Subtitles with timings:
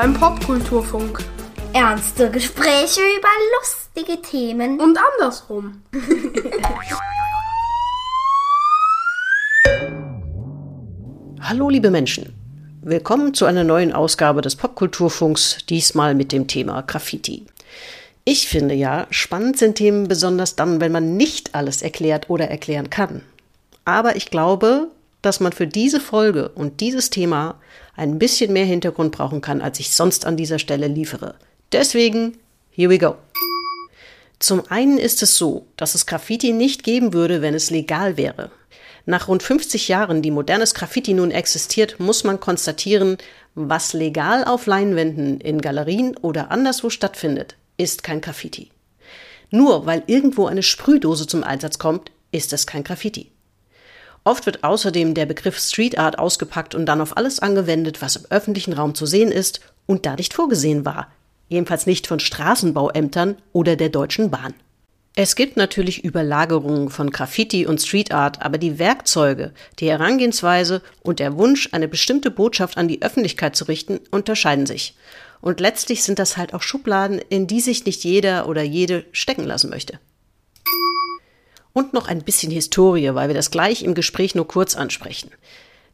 [0.00, 1.24] Beim Popkulturfunk.
[1.72, 3.28] Ernste Gespräche über
[3.58, 4.78] lustige Themen.
[4.78, 5.82] Und andersrum.
[11.40, 12.32] Hallo liebe Menschen.
[12.80, 17.46] Willkommen zu einer neuen Ausgabe des Popkulturfunks, diesmal mit dem Thema Graffiti.
[18.24, 22.88] Ich finde ja, spannend sind Themen besonders dann, wenn man nicht alles erklärt oder erklären
[22.88, 23.22] kann.
[23.84, 24.92] Aber ich glaube,
[25.22, 27.60] dass man für diese Folge und dieses Thema
[27.96, 31.34] ein bisschen mehr Hintergrund brauchen kann, als ich sonst an dieser Stelle liefere.
[31.72, 32.38] Deswegen,
[32.70, 33.16] here we go.
[34.38, 38.50] Zum einen ist es so, dass es Graffiti nicht geben würde, wenn es legal wäre.
[39.04, 43.16] Nach rund 50 Jahren, die modernes Graffiti nun existiert, muss man konstatieren,
[43.54, 48.70] was legal auf Leinwänden, in Galerien oder anderswo stattfindet, ist kein Graffiti.
[49.50, 53.32] Nur weil irgendwo eine Sprühdose zum Einsatz kommt, ist es kein Graffiti.
[54.28, 58.26] Oft wird außerdem der Begriff Street Art ausgepackt und dann auf alles angewendet, was im
[58.28, 61.10] öffentlichen Raum zu sehen ist und da nicht vorgesehen war.
[61.48, 64.52] Jedenfalls nicht von Straßenbauämtern oder der Deutschen Bahn.
[65.14, 71.20] Es gibt natürlich Überlagerungen von Graffiti und Street Art, aber die Werkzeuge, die Herangehensweise und
[71.20, 74.94] der Wunsch, eine bestimmte Botschaft an die Öffentlichkeit zu richten, unterscheiden sich.
[75.40, 79.44] Und letztlich sind das halt auch Schubladen, in die sich nicht jeder oder jede stecken
[79.44, 79.98] lassen möchte.
[81.78, 85.30] Und noch ein bisschen Historie, weil wir das gleich im Gespräch nur kurz ansprechen.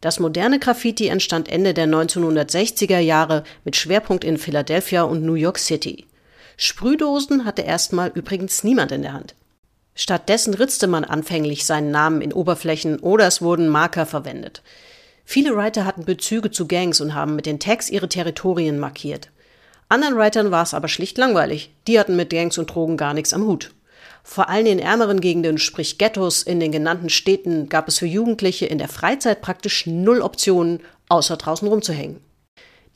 [0.01, 5.59] Das moderne Graffiti entstand Ende der 1960er Jahre mit Schwerpunkt in Philadelphia und New York
[5.59, 6.07] City.
[6.57, 9.35] Sprühdosen hatte erstmal übrigens niemand in der Hand.
[9.95, 14.63] Stattdessen ritzte man anfänglich seinen Namen in Oberflächen oder es wurden Marker verwendet.
[15.27, 19.29] Viele Writer hatten Bezüge zu Gangs und haben mit den Tags ihre Territorien markiert.
[19.91, 21.75] Anderen Writern war es aber schlicht langweilig.
[21.87, 23.74] Die hatten mit Gangs und Drogen gar nichts am Hut.
[24.23, 28.67] Vor allem in ärmeren Gegenden, sprich Ghettos in den genannten Städten, gab es für Jugendliche
[28.67, 32.21] in der Freizeit praktisch null Optionen, außer draußen rumzuhängen.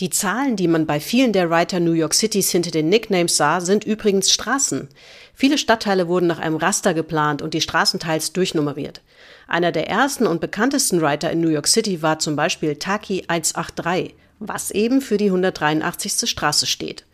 [0.01, 3.61] Die Zahlen, die man bei vielen der Writer New York Cities hinter den Nicknames sah,
[3.61, 4.89] sind übrigens Straßen.
[5.35, 9.01] Viele Stadtteile wurden nach einem Raster geplant und die Straßen teils durchnummeriert.
[9.49, 14.15] Einer der ersten und bekanntesten Writer in New York City war zum Beispiel Taki 183,
[14.39, 16.31] was eben für die 183.
[16.31, 17.05] Straße steht.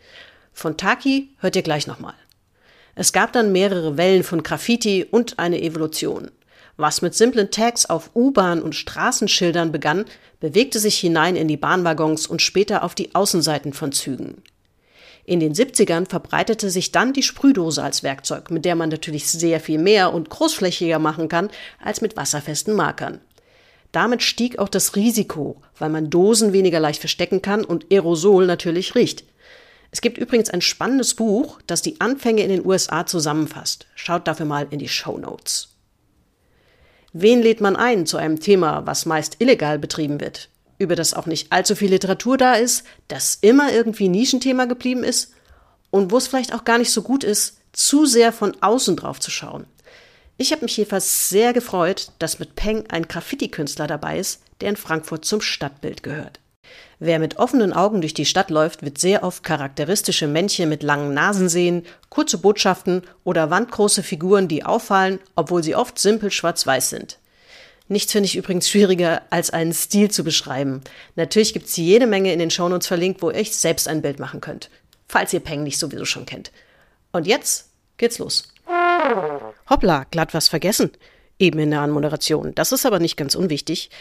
[0.53, 2.13] Von Taki hört ihr gleich nochmal.
[2.95, 6.31] Es gab dann mehrere Wellen von Graffiti und eine Evolution.
[6.77, 10.05] Was mit simplen Tags auf U-Bahn und Straßenschildern begann,
[10.39, 14.41] bewegte sich hinein in die Bahnwaggons und später auf die Außenseiten von Zügen.
[15.25, 19.59] In den 70ern verbreitete sich dann die Sprühdose als Werkzeug, mit der man natürlich sehr
[19.59, 21.49] viel mehr und großflächiger machen kann
[21.83, 23.19] als mit wasserfesten Markern.
[23.91, 28.93] Damit stieg auch das Risiko, weil man Dosen weniger leicht verstecken kann und Aerosol natürlich
[28.93, 29.23] riecht.
[29.95, 33.87] Es gibt übrigens ein spannendes Buch, das die Anfänge in den USA zusammenfasst.
[33.95, 35.69] Schaut dafür mal in die Show Notes.
[37.13, 41.27] Wen lädt man ein zu einem Thema, was meist illegal betrieben wird, über das auch
[41.27, 45.31] nicht allzu viel Literatur da ist, das immer irgendwie Nischenthema geblieben ist
[45.91, 49.21] und wo es vielleicht auch gar nicht so gut ist, zu sehr von außen drauf
[49.21, 49.65] zu schauen?
[50.35, 54.75] Ich habe mich jedenfalls sehr gefreut, dass mit Peng ein Graffiti-Künstler dabei ist, der in
[54.75, 56.41] Frankfurt zum Stadtbild gehört.
[56.99, 61.13] Wer mit offenen Augen durch die Stadt läuft, wird sehr oft charakteristische Männchen mit langen
[61.13, 67.19] Nasen sehen, kurze Botschaften oder wandgroße Figuren, die auffallen, obwohl sie oft simpel schwarz-weiß sind.
[67.87, 70.81] Nichts finde ich übrigens schwieriger, als einen Stil zu beschreiben.
[71.15, 74.19] Natürlich gibt es jede Menge in den Shownotes verlinkt, wo ihr euch selbst ein Bild
[74.19, 74.69] machen könnt.
[75.07, 76.51] Falls ihr Peng nicht sowieso schon kennt.
[77.11, 78.51] Und jetzt geht's los.
[79.69, 80.91] Hoppla, glatt was vergessen.
[81.37, 82.55] Eben in der Anmoderation.
[82.55, 83.91] Das ist aber nicht ganz unwichtig.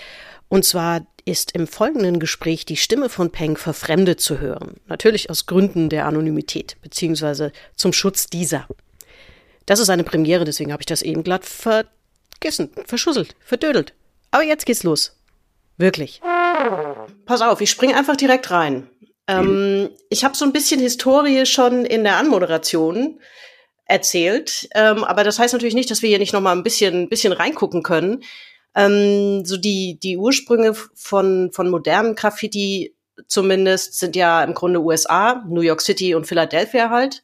[0.49, 4.81] Und zwar ist im folgenden Gespräch die Stimme von Peng verfremdet zu hören.
[4.87, 8.69] Natürlich aus Gründen der Anonymität, beziehungsweise zum Schutz dieser.
[9.67, 13.95] Das ist eine Premiere, deswegen habe ich das eben glatt vergessen, verschusselt, verdödelt.
[14.31, 15.17] Aber jetzt geht's los.
[15.77, 16.21] Wirklich.
[17.25, 18.89] Pass auf, ich springe einfach direkt rein.
[19.27, 23.21] Ähm, ich habe so ein bisschen Historie schon in der Anmoderation
[23.87, 27.09] erzählt, ähm, aber das heißt natürlich nicht, dass wir hier nicht noch mal ein bisschen,
[27.09, 28.23] bisschen reingucken können.
[28.75, 32.95] Ähm, so die, die Ursprünge von, von modernen Graffiti
[33.29, 37.23] zumindest sind ja im Grunde USA, New York City und Philadelphia halt.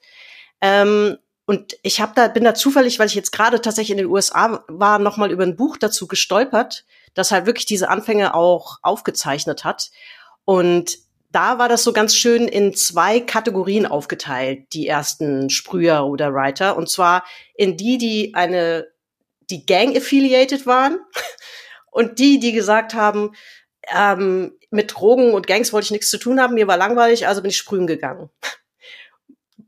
[0.61, 1.17] Ähm,
[1.47, 4.63] und ich habe da bin da zufällig, weil ich jetzt gerade tatsächlich in den USA
[4.69, 9.65] war, noch mal über ein Buch dazu gestolpert, das halt wirklich diese Anfänge auch aufgezeichnet
[9.65, 9.91] hat.
[10.45, 10.99] Und
[11.33, 16.77] da war das so ganz schön in zwei Kategorien aufgeteilt, die ersten Sprüher oder Writer.
[16.77, 17.25] Und zwar
[17.55, 18.87] in die, die eine
[19.51, 20.99] die gang-affiliated waren
[21.91, 23.33] und die, die gesagt haben,
[23.95, 27.43] ähm, mit Drogen und Gangs wollte ich nichts zu tun haben, mir war langweilig, also
[27.43, 28.31] bin ich sprühen gegangen.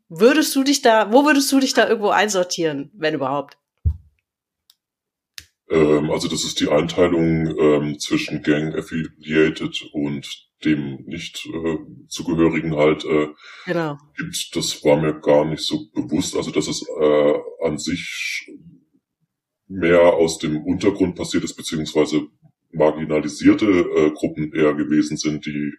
[0.09, 3.57] Würdest du dich da, wo würdest du dich da irgendwo einsortieren, wenn überhaupt?
[5.71, 10.29] Ähm, also das ist die Einteilung ähm, zwischen Gang-affiliated und
[10.65, 11.79] dem nicht äh,
[12.09, 13.29] zugehörigen halt äh,
[13.65, 13.99] genau.
[14.17, 16.37] gibt, das war mir gar nicht so bewusst.
[16.37, 18.51] Also dass es äh, an sich
[19.73, 22.29] mehr aus dem Untergrund passiert ist, beziehungsweise
[22.73, 25.73] marginalisierte äh, Gruppen eher gewesen sind, die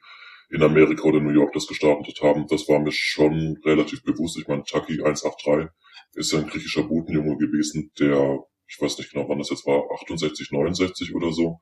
[0.50, 2.46] in Amerika oder New York das gestartet haben.
[2.48, 4.38] Das war mir schon relativ bewusst.
[4.38, 5.70] Ich meine, Taki 183
[6.14, 10.52] ist ein griechischer Botenjunge gewesen, der, ich weiß nicht genau, wann das jetzt war, 68,
[10.52, 11.60] 69 oder so.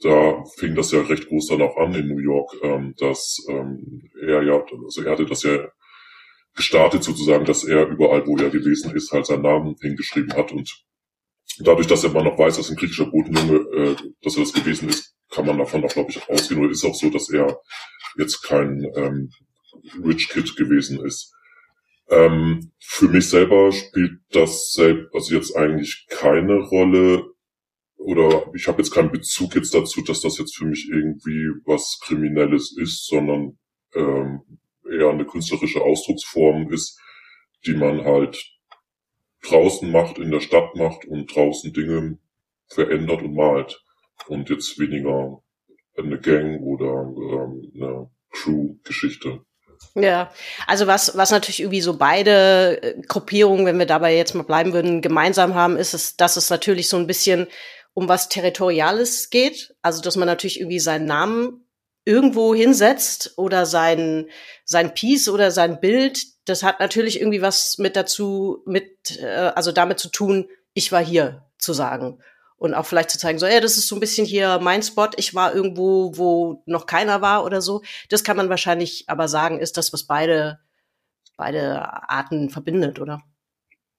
[0.00, 4.10] Da fing das ja recht groß dann auch an in New York, ähm, dass ähm,
[4.20, 5.68] er ja, also er hatte das ja
[6.54, 10.84] gestartet sozusagen, dass er überall, wo er gewesen ist, halt seinen Namen hingeschrieben hat und
[11.60, 14.88] dadurch, dass er mal noch weiß, dass ein griechischer Botenjunge, äh, dass er das gewesen
[14.88, 16.60] ist, kann man davon auch, glaube ich, ausgehen.
[16.60, 17.60] Oder ist auch so, dass er
[18.18, 19.30] jetzt kein ähm,
[20.04, 21.32] Rich Kid gewesen ist.
[22.10, 27.32] Ähm, für mich selber spielt das selbst, also jetzt eigentlich keine Rolle
[27.96, 32.00] oder ich habe jetzt keinen Bezug jetzt dazu, dass das jetzt für mich irgendwie was
[32.02, 33.58] Kriminelles ist, sondern
[33.94, 34.58] ähm,
[34.90, 36.98] eher eine künstlerische Ausdrucksform ist,
[37.64, 38.36] die man halt
[39.42, 42.18] draußen macht, in der Stadt macht und draußen Dinge
[42.68, 43.82] verändert und malt
[44.28, 45.42] und jetzt weniger
[45.96, 49.40] eine Gang oder ähm, eine Crew-Geschichte.
[49.94, 50.32] Ja,
[50.66, 54.72] also was, was natürlich irgendwie so beide äh, Gruppierungen, wenn wir dabei jetzt mal bleiben
[54.72, 57.46] würden, gemeinsam haben, ist es, dass es natürlich so ein bisschen
[57.92, 59.74] um was Territoriales geht.
[59.82, 61.66] Also, dass man natürlich irgendwie seinen Namen
[62.04, 64.28] irgendwo hinsetzt oder sein,
[64.64, 66.24] sein Piece oder sein Bild.
[66.44, 71.04] Das hat natürlich irgendwie was mit dazu, mit, äh, also damit zu tun, ich war
[71.04, 72.20] hier zu sagen
[72.62, 75.08] und auch vielleicht zu zeigen, so, ja, das ist so ein bisschen hier mein Spot,
[75.16, 77.82] ich war irgendwo, wo noch keiner war oder so.
[78.08, 80.60] Das kann man wahrscheinlich aber sagen, ist das, was beide,
[81.36, 83.20] beide Arten verbindet, oder?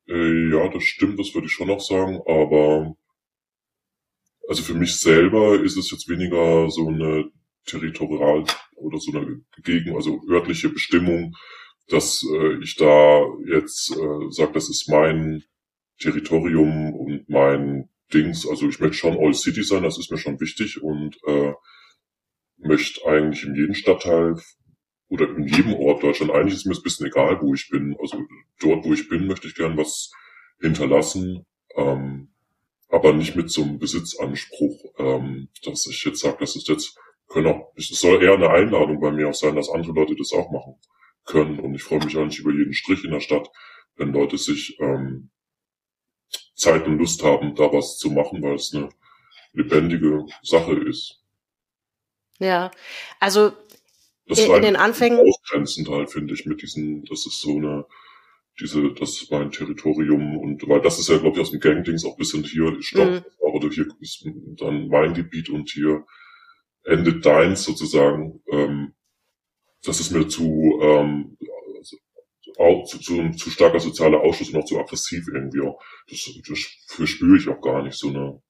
[0.08, 2.96] Äh, ja, das stimmt, das würde ich schon noch sagen, aber
[4.48, 7.26] also für mich selber ist es jetzt weniger so eine
[7.66, 8.46] territorial
[8.76, 11.36] oder so eine Gegen, also örtliche Bestimmung,
[11.88, 15.44] dass äh, ich da jetzt äh, sage, das ist mein
[16.00, 20.40] Territorium und mein Dings, also ich möchte schon All City sein, das ist mir schon
[20.40, 21.54] wichtig und äh,
[22.58, 24.36] möchte eigentlich in jedem Stadtteil
[25.10, 27.96] oder in jedem Ort Deutschland, eigentlich ist mir es ein bisschen egal, wo ich bin.
[28.00, 28.18] Also
[28.60, 30.12] dort, wo ich bin, möchte ich gern was
[30.60, 31.46] hinterlassen,
[31.76, 32.30] ähm,
[32.90, 36.98] aber nicht mit so einem Besitzanspruch, ähm, dass ich jetzt sage, das ist jetzt,
[37.28, 40.32] können auch, es soll eher eine Einladung bei mir auch sein, dass andere Leute das
[40.32, 40.76] auch machen
[41.26, 41.60] können.
[41.60, 43.50] Und ich freue mich eigentlich über jeden Strich in der Stadt,
[43.96, 45.30] wenn Leute sich ähm,
[46.56, 48.90] Zeit und Lust haben, da was zu machen, weil es eine
[49.54, 51.22] lebendige Sache ist.
[52.40, 52.72] Ja,
[53.20, 53.54] also
[54.28, 57.86] das in, in den Anfängen ausgrenzend halt finde ich mit diesen, das ist so eine
[58.60, 62.06] diese, das ist mein Territorium und weil das ist ja glaube ich aus dem Gangdings
[62.06, 63.24] auch bisschen hier Stopp mhm.
[63.40, 64.26] oder hier ist
[64.60, 66.06] dann mein Gebiet und hier
[66.84, 68.42] endet deins sozusagen.
[68.52, 68.94] Ähm,
[69.84, 71.38] das ist mir zu ähm,
[72.58, 75.82] auch zu, zu, zu starker sozialer Ausschuss und auch zu aggressiv irgendwie auch.
[76.10, 78.42] Das, das verspüre ich auch gar nicht, so eine,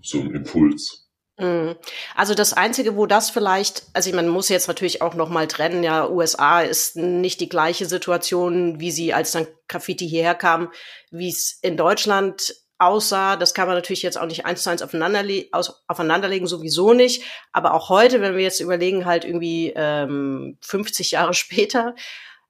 [0.00, 1.08] so ein Impuls.
[1.38, 1.76] Mhm.
[2.14, 5.82] Also das einzige, wo das vielleicht, also man muss jetzt natürlich auch noch mal trennen.
[5.82, 10.70] Ja, USA ist nicht die gleiche Situation, wie sie als dann Graffiti hierher kam,
[11.10, 13.36] wie es in Deutschland aussah.
[13.36, 17.24] Das kann man natürlich jetzt auch nicht eins zu eins aufeinanderle aus, aufeinanderlegen, sowieso nicht.
[17.52, 21.94] Aber auch heute, wenn wir jetzt überlegen, halt irgendwie ähm, 50 Jahre später,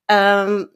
[0.08, 0.70] ähm,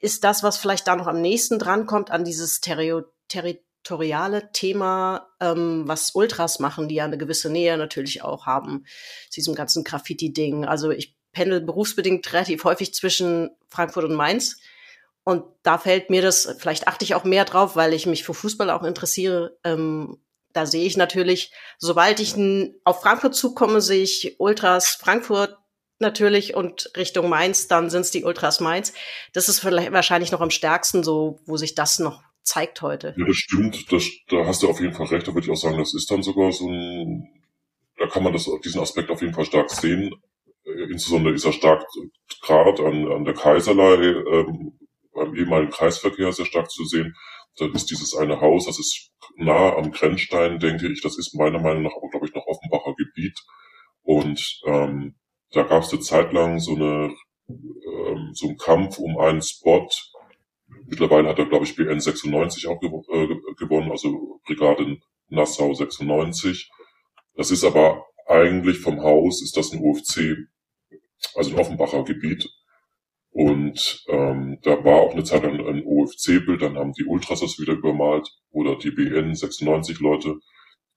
[0.00, 5.84] ist das, was vielleicht da noch am nächsten drankommt an dieses Terrio territoriale Thema, ähm,
[5.86, 8.84] was Ultras machen, die ja eine gewisse Nähe natürlich auch haben
[9.30, 10.64] zu diesem ganzen Graffiti-Ding.
[10.64, 14.60] Also ich pendel berufsbedingt relativ häufig zwischen Frankfurt und Mainz.
[15.26, 18.32] Und da fällt mir das, vielleicht achte ich auch mehr drauf, weil ich mich für
[18.32, 19.58] Fußball auch interessiere.
[19.64, 20.18] Ähm,
[20.52, 22.36] da sehe ich natürlich, sobald ich
[22.84, 25.58] auf Frankfurt zukomme, sehe ich Ultras Frankfurt
[25.98, 28.94] natürlich und Richtung Mainz, dann sind es die Ultras Mainz.
[29.32, 33.12] Das ist vielleicht wahrscheinlich noch am stärksten so, wo sich das noch zeigt heute.
[33.18, 33.90] Ja, das stimmt.
[33.90, 35.26] Das, da hast du auf jeden Fall recht.
[35.26, 37.28] Da würde ich auch sagen, das ist dann sogar so ein,
[37.98, 40.14] da kann man das, diesen Aspekt auf jeden Fall stark sehen.
[40.64, 41.84] Äh, insbesondere ist er stark
[42.42, 44.78] gerade an, an der Kaiserlei, ähm,
[45.16, 47.16] beim ehemaligen Kreisverkehr sehr stark zu sehen.
[47.56, 51.02] Da ist dieses eine Haus, das ist nah am Grenzstein, denke ich.
[51.02, 53.38] Das ist meiner Meinung nach auch, glaube ich, noch Offenbacher Gebiet.
[54.02, 55.16] Und ähm,
[55.52, 57.14] da gab es eine Zeit lang so eine
[57.48, 59.88] ähm, so einen Kampf um einen Spot.
[60.86, 66.70] Mittlerweile hat er, glaube ich, BN 96 auch gew äh, gewonnen, also Brigade Nassau 96.
[67.34, 70.36] Das ist aber eigentlich vom Haus ist das ein UFC,
[71.34, 72.48] also ein Offenbacher Gebiet.
[73.36, 77.58] Und ähm, da war auch eine Zeit lang ein OFC-Bild, dann haben die Ultras das
[77.58, 80.36] wieder übermalt oder die BN 96 Leute.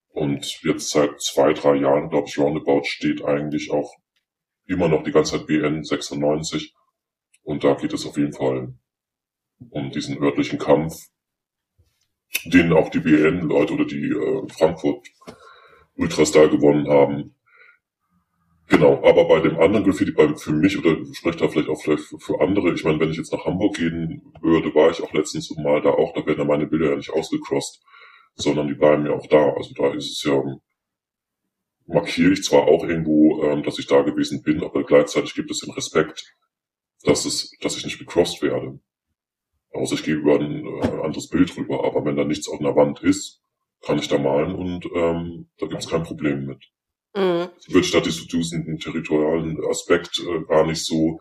[0.08, 3.94] Und jetzt seit zwei, drei Jahren, glaube ich, Roundabout steht eigentlich auch
[4.68, 6.74] immer noch die ganze Zeit BN 96.
[7.42, 8.74] Und da geht es auf jeden Fall
[9.70, 10.96] um diesen örtlichen Kampf,
[12.46, 15.06] den auch die BN-Leute oder die äh, Frankfurt
[15.96, 17.36] Ultrastar gewonnen haben.
[18.70, 22.04] Genau, aber bei dem anderen Graffiti, bei, für mich oder spreche da vielleicht auch vielleicht
[22.04, 25.12] für, für, andere, ich meine, wenn ich jetzt nach Hamburg gehen würde, war ich auch
[25.12, 27.82] letztens mal da auch, da werden ja meine Bilder ja nicht ausgecrossed,
[28.36, 29.54] sondern die bleiben ja auch da.
[29.54, 30.40] Also da ist es ja,
[31.88, 35.62] markiere ich zwar auch irgendwo, ähm, dass ich da gewesen bin, aber gleichzeitig gibt es
[35.62, 36.36] den Respekt,
[37.04, 38.80] dass es, dass ich nicht gecrossed werde.
[39.74, 42.76] Außer ich gehe über ein äh, anderes Bild rüber, aber wenn da nichts auf einer
[42.76, 43.42] Wand ist,
[43.82, 46.70] kann ich da malen und ähm, da gibt es kein Problem mit.
[47.16, 47.50] Mhm.
[47.68, 51.20] Wird statt diesen territorialen Aspekt äh, gar nicht so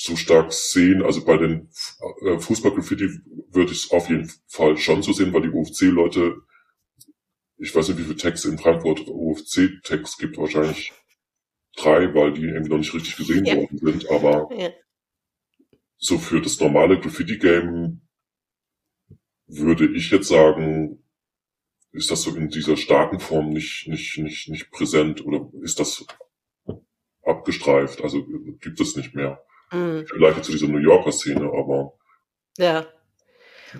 [0.00, 1.02] so stark sehen.
[1.02, 1.68] Also bei den
[2.22, 3.20] äh, Fußball-Graffiti
[3.50, 6.36] würde ich es auf jeden Fall schon so sehen, weil die UFC-Leute,
[7.58, 10.92] ich weiß nicht, wie viele Texte in Frankfurt UFC-Text gibt, wahrscheinlich
[11.76, 13.56] drei, weil die irgendwie noch nicht richtig gesehen ja.
[13.56, 14.10] worden sind.
[14.10, 14.70] Aber ja.
[15.98, 18.00] so für das normale Graffiti-Game
[19.46, 20.99] würde ich jetzt sagen,
[21.92, 26.06] ist das so in dieser starken Form nicht, nicht, nicht, nicht präsent oder ist das
[27.22, 28.02] abgestreift?
[28.02, 28.24] Also
[28.60, 29.42] gibt es nicht mehr.
[29.72, 30.06] Mhm.
[30.06, 31.94] Vielleicht zu dieser New Yorker Szene, aber.
[32.58, 32.86] Ja.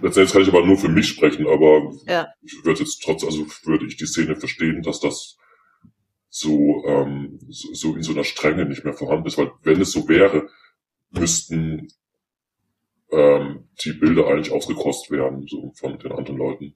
[0.01, 2.29] Letztendlich kann ich aber nur für mich sprechen, aber ja.
[2.43, 5.37] ich würde jetzt trotz, also würde ich die Szene verstehen, dass das
[6.29, 9.91] so, ähm, so, so in so einer Strenge nicht mehr vorhanden ist, weil wenn es
[9.91, 10.49] so wäre,
[11.11, 11.89] müssten
[13.11, 16.75] ähm, die Bilder eigentlich ausgekostet werden, so von den anderen Leuten.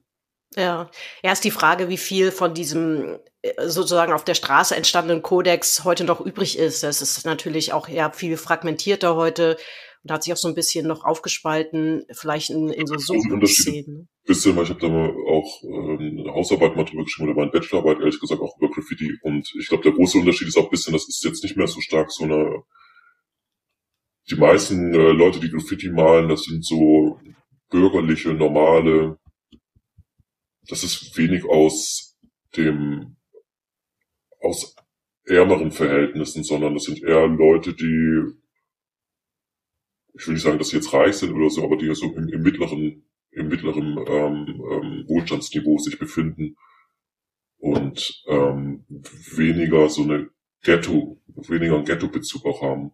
[0.55, 0.89] Ja,
[1.21, 6.03] ist die Frage, wie viel von diesem äh, sozusagen auf der Straße entstandenen Kodex heute
[6.03, 6.83] noch übrig ist.
[6.83, 9.57] Das ist natürlich auch ja viel fragmentierter heute
[10.03, 14.07] und hat sich auch so ein bisschen noch aufgespalten, vielleicht in, in so Subszenen.
[14.23, 17.51] Bisschen, weil ich habe da mal auch ähm, eine Hausarbeit mal drüber geschrieben oder meine
[17.51, 19.17] Bachelorarbeit, ehrlich gesagt, auch über Graffiti.
[19.21, 21.67] Und ich glaube, der große Unterschied ist auch ein bisschen, das ist jetzt nicht mehr
[21.67, 22.63] so stark so eine
[24.29, 27.19] die meisten äh, Leute, die Graffiti malen, das sind so
[27.69, 29.17] bürgerliche, normale,
[30.67, 32.17] das ist wenig aus
[32.55, 33.15] dem,
[34.41, 34.75] aus
[35.25, 38.23] ärmeren Verhältnissen, sondern das sind eher Leute, die,
[40.13, 42.29] ich will nicht sagen, dass sie jetzt reich sind oder so, aber die so im,
[42.29, 46.55] im mittleren, im mittleren ähm, ähm, Wohlstandsniveau sich befinden
[47.57, 48.85] und ähm,
[49.35, 50.29] weniger so eine
[50.61, 52.91] Ghetto, weniger einen Ghetto-Bezug auch haben.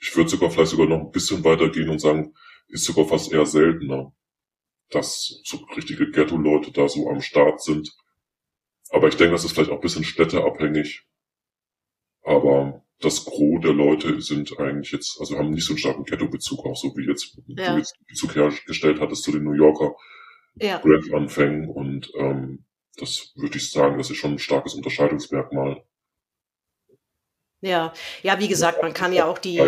[0.00, 2.34] Ich würde sogar vielleicht sogar noch ein bisschen weitergehen und sagen,
[2.68, 4.12] ist sogar fast eher seltener,
[4.90, 7.90] dass so richtige Ghetto-Leute da so am Start sind.
[8.90, 11.06] Aber ich denke, das ist vielleicht auch ein bisschen städteabhängig.
[12.22, 16.64] Aber das Gros der Leute sind eigentlich jetzt, also haben nicht so einen starken Ghetto-Bezug,
[16.64, 17.72] auch so wie jetzt, ja.
[17.72, 19.94] du jetzt Bezug hergestellt hattest zu den New Yorker
[20.56, 20.80] ja.
[20.84, 21.68] Rap-Anfängen.
[21.68, 22.64] Und ähm,
[22.96, 25.84] das würde ich sagen, das ist schon ein starkes Unterscheidungsmerkmal.
[27.60, 29.58] Ja, ja, wie gesagt, man kann ja auch die,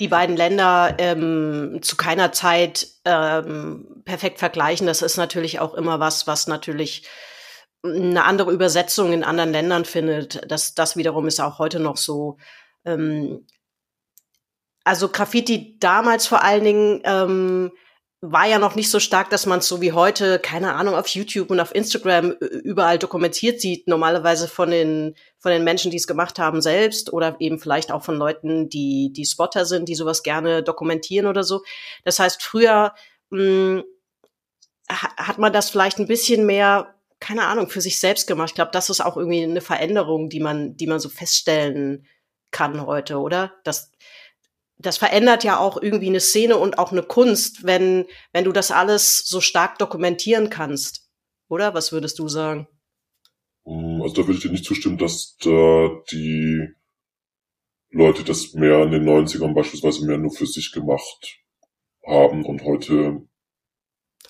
[0.00, 4.86] die beiden Länder ähm, zu keiner Zeit ähm, perfekt vergleichen.
[4.86, 7.08] Das ist natürlich auch immer was, was natürlich
[7.82, 10.50] eine andere Übersetzung in anderen Ländern findet.
[10.50, 12.38] Das, das wiederum ist auch heute noch so.
[12.84, 13.46] Ähm,
[14.84, 17.72] also Graffiti damals vor allen Dingen ähm,
[18.20, 21.06] war ja noch nicht so stark, dass man es so wie heute, keine Ahnung, auf
[21.06, 23.86] YouTube und auf Instagram überall dokumentiert sieht.
[23.86, 28.02] Normalerweise von den, von den Menschen, die es gemacht haben, selbst oder eben vielleicht auch
[28.02, 31.62] von Leuten, die, die Spotter sind, die sowas gerne dokumentieren oder so.
[32.04, 32.92] Das heißt, früher
[33.30, 33.84] mh, hm,
[34.88, 38.50] hat man das vielleicht ein bisschen mehr, keine Ahnung, für sich selbst gemacht.
[38.50, 42.06] Ich glaube, das ist auch irgendwie eine Veränderung, die man, die man so feststellen
[42.50, 43.52] kann heute, oder?
[43.64, 43.92] Dass,
[44.78, 48.70] das verändert ja auch irgendwie eine Szene und auch eine Kunst, wenn, wenn du das
[48.70, 51.08] alles so stark dokumentieren kannst.
[51.48, 51.74] Oder?
[51.74, 52.68] Was würdest du sagen?
[53.64, 56.68] Mm, also da würde ich dir nicht zustimmen, dass da die
[57.90, 61.38] Leute das mehr in den 90ern beispielsweise mehr nur für sich gemacht
[62.06, 63.22] haben und heute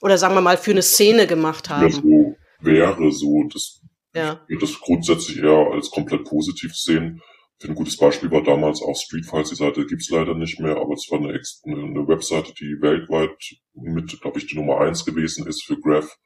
[0.00, 1.90] oder sagen wir mal für eine Szene gemacht haben.
[1.90, 3.80] so wäre so, das
[4.14, 4.40] ja.
[4.46, 7.20] würde das grundsätzlich eher als komplett positiv sehen.
[7.64, 10.94] Ein gutes Beispiel war damals auch Street Files, die Seite gibt's leider nicht mehr, aber
[10.94, 13.36] es war eine, eine Webseite, die weltweit
[13.74, 16.16] mit, glaube ich, die Nummer eins gewesen ist für Graph.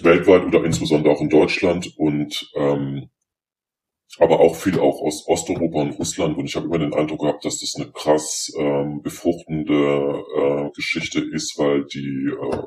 [0.00, 3.10] Weltweit oder insbesondere auch in Deutschland und ähm,
[4.18, 6.36] aber auch viel auch aus Osteuropa und Russland.
[6.36, 11.20] Und ich habe immer den Eindruck gehabt, dass das eine krass ähm, befruchtende äh, Geschichte
[11.20, 12.62] ist, weil die äh,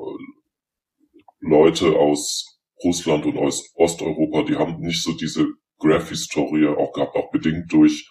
[1.40, 5.46] Leute aus Russland und aus Osteuropa, die haben nicht so diese
[5.78, 8.10] Graph-Historie auch gehabt, auch bedingt durch,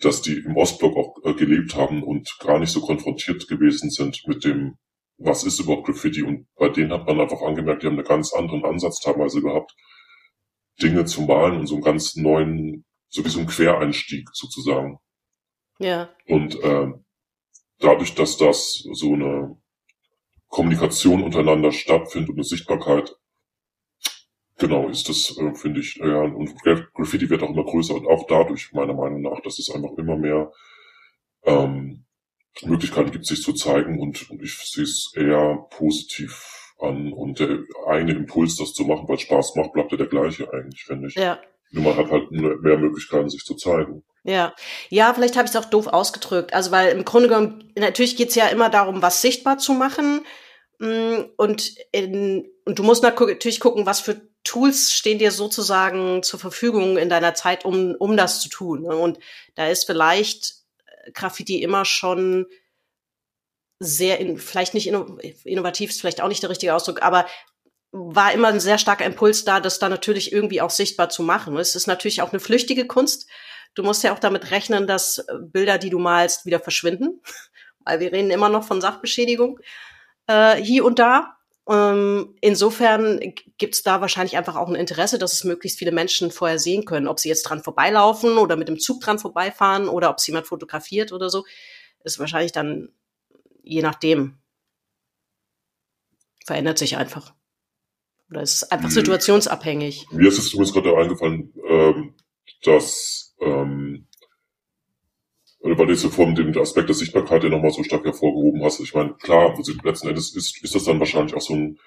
[0.00, 4.22] dass die im Ostblock auch äh, gelebt haben und gar nicht so konfrontiert gewesen sind
[4.26, 4.76] mit dem
[5.18, 6.22] was ist überhaupt Graffiti?
[6.22, 9.74] Und bei denen hat man einfach angemerkt, die haben einen ganz anderen Ansatz teilweise gehabt,
[10.82, 14.98] Dinge zu malen und so einen ganz neuen, so wie so ein Quereinstieg sozusagen.
[15.78, 16.10] Ja.
[16.26, 16.88] Und äh,
[17.78, 19.56] dadurch, dass das so eine
[20.48, 23.14] Kommunikation untereinander stattfindet und eine Sichtbarkeit,
[24.58, 26.54] genau, ist das, äh, finde ich, ja, und
[26.94, 30.16] Graffiti wird auch immer größer und auch dadurch, meiner Meinung nach, dass es einfach immer
[30.16, 30.52] mehr
[31.44, 32.04] ähm,
[32.62, 37.58] Möglichkeiten gibt, sich zu zeigen und, und ich sehe es eher positiv an und der
[37.86, 41.08] eigene Impuls, das zu machen, weil es Spaß macht, bleibt ja der gleiche eigentlich, finde
[41.08, 41.14] ich.
[41.14, 41.38] Ja.
[41.70, 44.04] Nur man hat halt mehr Möglichkeiten, sich zu zeigen.
[44.24, 44.54] Ja,
[44.88, 46.54] ja, vielleicht habe ich es auch doof ausgedrückt.
[46.54, 50.24] Also weil im Grunde genommen, natürlich geht's ja immer darum, was sichtbar zu machen.
[50.78, 56.40] Mm, und, in, und du musst natürlich gucken, was für Tools stehen dir sozusagen zur
[56.40, 58.82] Verfügung in deiner Zeit, um, um das zu tun.
[58.82, 58.96] Ne?
[58.96, 59.18] Und
[59.54, 60.54] da ist vielleicht
[61.12, 62.46] Graffiti immer schon
[63.78, 67.26] sehr, in, vielleicht nicht innovativ, ist vielleicht auch nicht der richtige Ausdruck, aber
[67.92, 71.56] war immer ein sehr starker Impuls da, das dann natürlich irgendwie auch sichtbar zu machen.
[71.56, 73.28] Es ist natürlich auch eine flüchtige Kunst.
[73.74, 77.20] Du musst ja auch damit rechnen, dass Bilder, die du malst, wieder verschwinden,
[77.80, 79.60] weil wir reden immer noch von Sachbeschädigung
[80.26, 81.35] äh, hier und da.
[81.68, 83.20] Ähm, insofern
[83.58, 87.08] gibt's da wahrscheinlich einfach auch ein Interesse, dass es möglichst viele Menschen vorher sehen können,
[87.08, 90.46] ob sie jetzt dran vorbeilaufen oder mit dem Zug dran vorbeifahren oder ob es jemand
[90.46, 91.44] fotografiert oder so.
[92.04, 92.90] Ist wahrscheinlich dann
[93.66, 94.38] je nachdem.
[96.46, 97.34] Verändert sich einfach.
[98.30, 100.06] Oder ist einfach situationsabhängig.
[100.12, 102.14] Mir ist es zumindest gerade eingefallen, ähm,
[102.62, 104.06] dass ähm,
[105.66, 108.80] weil du jetzt vor dem Aspekt der Sichtbarkeit ja nochmal so stark hervorgehoben hast.
[108.80, 111.78] Ich meine, klar, also letzten Endes ist, ist das dann wahrscheinlich auch so ein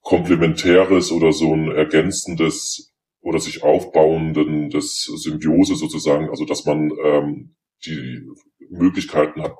[0.00, 7.54] komplementäres oder so ein ergänzendes oder sich aufbauenden des Symbiose sozusagen, also dass man ähm,
[7.86, 8.26] die
[8.70, 9.54] Möglichkeiten hat,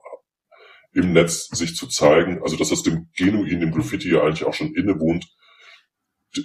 [0.92, 4.54] im Netz sich zu zeigen, also dass das dem Genuin, dem Graffiti ja eigentlich auch
[4.54, 5.26] schon innewohnt,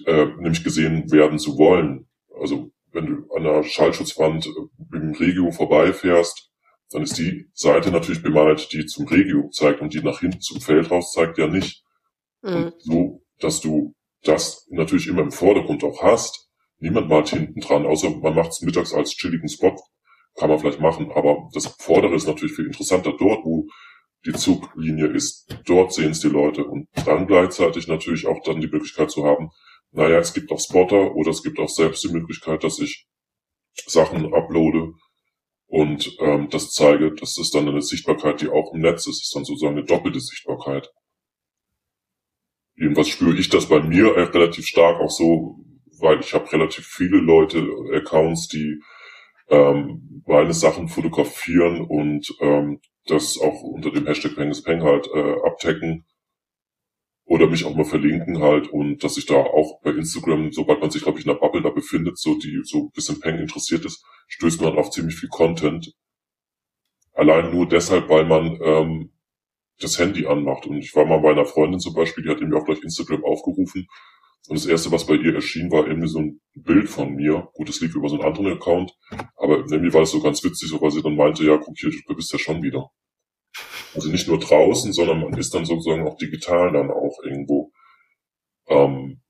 [0.06, 2.08] äh, nämlich gesehen werden zu wollen.
[2.40, 4.48] Also wenn du an einer Schallschutzwand
[4.94, 6.47] im Regio vorbeifährst,
[6.92, 10.62] dann ist die Seite natürlich bemalt, die zum Regio zeigt und die nach hinten zum
[10.62, 11.84] Feld raus zeigt ja nicht.
[12.42, 12.56] Mhm.
[12.56, 16.50] Und so, dass du das natürlich immer im Vordergrund auch hast.
[16.80, 19.76] Niemand malt hinten dran, außer man macht es mittags als chilligen Spot.
[20.36, 23.68] Kann man vielleicht machen, aber das Vordere ist natürlich viel interessanter dort, wo
[24.26, 25.48] die Zuglinie ist.
[25.66, 29.50] Dort sehen es die Leute und dann gleichzeitig natürlich auch dann die Möglichkeit zu haben,
[29.92, 33.08] naja, es gibt auch Spotter oder es gibt auch selbst die Möglichkeit, dass ich
[33.86, 34.94] Sachen uploade,
[35.68, 39.22] und ähm, das zeige, das ist dann eine Sichtbarkeit, die auch im Netz ist.
[39.22, 40.92] Ist dann sozusagen eine doppelte Sichtbarkeit.
[42.76, 45.60] Jedenfalls spüre ich das bei mir relativ stark auch so,
[46.00, 48.82] weil ich habe relativ viele Leute, Accounts, die
[49.50, 56.06] ähm, meine Sachen fotografieren und ähm, das auch unter dem Hashtag Peng halt äh, abtecken
[57.28, 60.90] oder mich auch mal verlinken halt und dass ich da auch bei Instagram, sobald man
[60.90, 63.84] sich, glaube ich, in der Bubble da befindet, so die so ein bisschen Peng interessiert
[63.86, 65.94] ist, stößt man auf ziemlich viel Content.
[67.14, 69.12] Allein nur deshalb, weil man ähm,
[69.80, 70.66] das Handy anmacht.
[70.68, 73.26] Und ich war mal bei einer Freundin zum Beispiel, die hat mir auch gleich Instagram
[73.26, 73.88] aufgerufen.
[74.48, 77.50] Und das erste, was bei ihr erschien, war irgendwie so ein Bild von mir.
[77.54, 78.94] Gut, es lief über so einen anderen Account,
[79.36, 81.92] aber irgendwie war das so ganz witzig, so weil sie dann meinte, ja, guck hier,
[82.08, 82.90] du bist ja schon wieder.
[83.96, 87.72] Also nicht nur draußen, sondern man ist dann sozusagen auch digital dann auch irgendwo
[88.68, 89.22] ähm,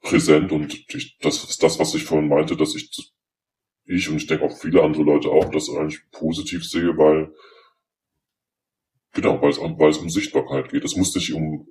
[0.00, 2.90] präsent und ich, das ist das, was ich vorhin meinte, dass ich
[3.86, 7.34] ich und ich denke auch viele andere Leute auch das eigentlich positiv sehe, weil
[9.12, 10.84] genau, weil es, weil es um Sichtbarkeit geht.
[10.84, 11.68] Es muss nicht um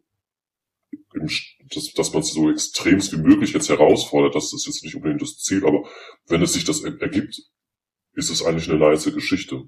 [1.74, 5.22] dass, dass man es so extremst wie möglich jetzt herausfordert, das ist jetzt nicht unbedingt
[5.22, 5.88] das Ziel, aber
[6.28, 7.42] wenn es sich das ergibt,
[8.14, 9.64] ist es eigentlich eine nice Geschichte.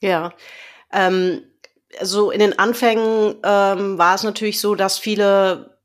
[0.00, 0.34] Ja,
[0.94, 1.42] ähm,
[2.00, 5.78] so in den Anfängen ähm, war es natürlich so, dass viele,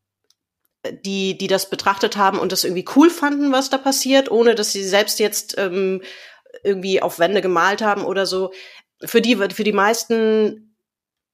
[1.06, 4.72] die, die das betrachtet haben und das irgendwie cool fanden, was da passiert, ohne dass
[4.72, 6.02] sie selbst jetzt ähm,
[6.63, 8.52] irgendwie auf Wände gemalt haben oder so.
[9.04, 10.76] Für die, für die meisten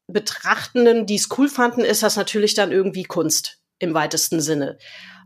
[0.08, 4.78] Betrachtenden, die es cool fanden, ist das natürlich dann irgendwie Kunst im weitesten Sinne.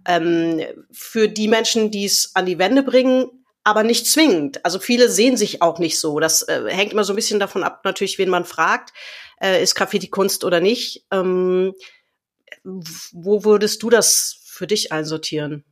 [0.05, 3.38] Ähm, für die Menschen, die es an die Wände bringen,
[3.69, 4.65] aber nicht zwingend.
[4.65, 6.19] Also viele sehen sich auch nicht so.
[6.19, 8.93] Das äh, hängt immer so ein bisschen davon ab, natürlich, wen man fragt,
[9.41, 11.05] äh, ist Graffiti Kunst oder nicht.
[11.11, 11.73] Ähm,
[12.63, 15.63] wo würdest du das für dich einsortieren?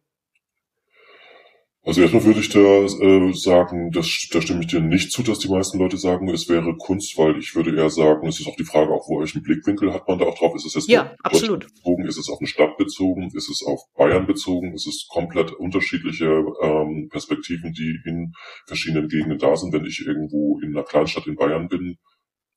[1.88, 5.40] Also erstmal würde ich da äh, sagen, das, da stimme ich dir nicht zu, dass
[5.40, 8.58] die meisten Leute sagen, es wäre Kunst, weil ich würde eher sagen, es ist auch
[8.58, 10.54] die Frage, auch wo welchen Blickwinkel hat man da auch drauf?
[10.54, 11.62] Ist es jetzt ja, absolut.
[11.62, 12.06] bezogen?
[12.06, 13.32] Ist es auf eine Stadt bezogen?
[13.34, 14.74] Ist es auf Bayern bezogen?
[14.74, 18.34] Ist es komplett unterschiedliche ähm, Perspektiven, die in
[18.66, 19.72] verschiedenen Gegenden da sind?
[19.72, 21.96] Wenn ich irgendwo in einer Kleinstadt in Bayern bin,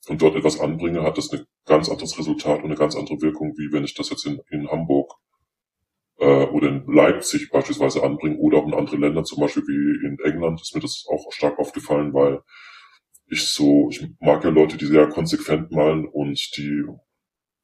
[0.09, 3.53] und dort etwas anbringe, hat das ein ganz anderes Resultat und eine ganz andere Wirkung,
[3.59, 5.12] wie wenn ich das jetzt in, in Hamburg
[6.21, 10.19] äh, oder in Leipzig beispielsweise anbringe oder auch in andere Länder, zum Beispiel wie in
[10.25, 12.41] England, ist mir das auch stark aufgefallen, weil
[13.27, 16.85] ich so, ich mag ja Leute, die sehr konsequent malen und die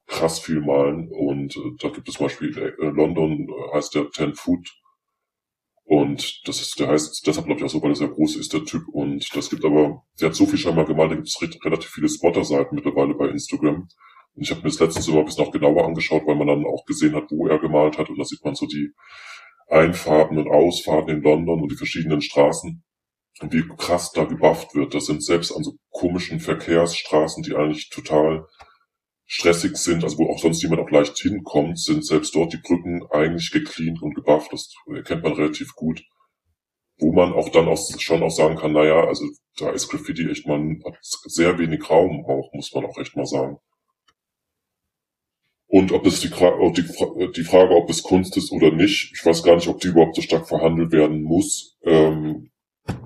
[0.07, 4.09] krass viel malen und äh, da gibt es zum Beispiel äh, London äh, heißt der
[4.11, 4.71] Ten Foot
[5.83, 8.53] und das ist, der heißt deshalb glaube ich auch so, weil er sehr groß ist,
[8.53, 11.27] der Typ und das gibt aber, der hat so viel schon mal gemalt, da gibt
[11.27, 13.89] es relativ viele Spotter-Seiten mittlerweile bei Instagram
[14.37, 16.85] ich habe mir das letztens immer ein bisschen noch genauer angeschaut, weil man dann auch
[16.85, 18.93] gesehen hat, wo er gemalt hat und da sieht man so die
[19.69, 22.85] Einfahrten und Ausfahrten in London und die verschiedenen Straßen
[23.41, 24.95] und wie krass da gebufft wird.
[24.95, 28.47] Das sind selbst an so komischen Verkehrsstraßen, die eigentlich total
[29.27, 33.03] stressig sind, also wo auch sonst jemand auch leicht hinkommt, sind selbst dort die Brücken
[33.11, 34.53] eigentlich gecleant und gebufft.
[34.53, 36.03] Das erkennt man relativ gut.
[36.99, 39.25] Wo man auch dann auch schon auch sagen kann, naja, also
[39.59, 43.59] da ist Graffiti echt, hat sehr wenig Raum auch, muss man auch echt mal sagen.
[45.77, 49.43] Und ob es die, die, die Frage, ob es Kunst ist oder nicht, ich weiß
[49.43, 51.77] gar nicht, ob die überhaupt so stark verhandelt werden muss.
[51.83, 52.51] Ähm,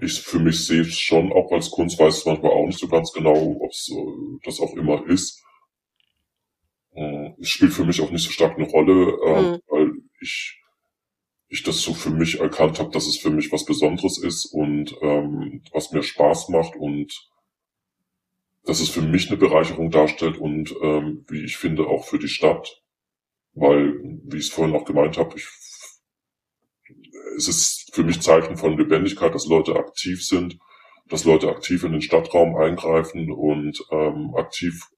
[0.01, 2.87] ich für mich sehe es schon auch als Kunst, weiß es manchmal auch nicht so
[2.87, 5.43] ganz genau, ob es äh, das auch immer ist.
[6.95, 9.59] Äh, es spielt für mich auch nicht so stark eine Rolle, äh, mhm.
[9.67, 10.57] weil ich
[11.49, 14.95] ich das so für mich erkannt habe, dass es für mich was Besonderes ist und
[15.03, 17.30] ähm, was mir Spaß macht und
[18.65, 22.29] dass es für mich eine Bereicherung darstellt und ähm, wie ich finde auch für die
[22.29, 22.83] Stadt,
[23.55, 23.95] weil
[24.25, 25.49] wie ich es vorhin auch gemeint habe, ich
[27.37, 30.59] es ist für mich Zeichen von Lebendigkeit, dass Leute aktiv sind,
[31.09, 34.89] dass Leute aktiv in den Stadtraum eingreifen und ähm, aktiv,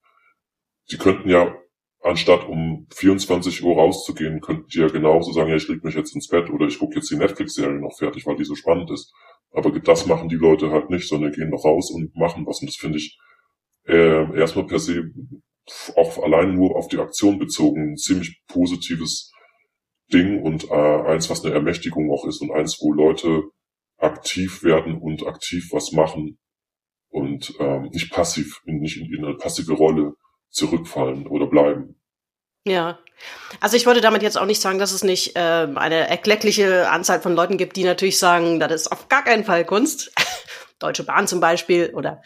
[0.91, 1.55] die könnten ja,
[2.01, 6.13] anstatt um 24 Uhr rauszugehen, könnten die ja genauso sagen, ja, ich leg mich jetzt
[6.15, 9.13] ins Bett oder ich gucke jetzt die Netflix-Serie noch fertig, weil die so spannend ist.
[9.51, 12.59] Aber das machen die Leute halt nicht, sondern gehen noch raus und machen was.
[12.59, 13.17] Und das finde ich
[13.87, 15.11] äh, erstmal per se
[15.95, 19.31] auch allein nur auf die Aktion bezogen ein ziemlich positives
[20.11, 23.43] Ding und äh, eins, was eine Ermächtigung auch ist und eins, wo Leute
[23.97, 26.37] aktiv werden und aktiv was machen
[27.09, 30.13] und ähm, nicht passiv, nicht in, in eine passive Rolle
[30.49, 31.95] zurückfallen oder bleiben.
[32.65, 32.99] Ja,
[33.59, 37.21] also ich wollte damit jetzt auch nicht sagen, dass es nicht äh, eine erkleckliche Anzahl
[37.21, 40.13] von Leuten gibt, die natürlich sagen, das ist auf gar keinen Fall Kunst.
[40.79, 42.21] Deutsche Bahn zum Beispiel oder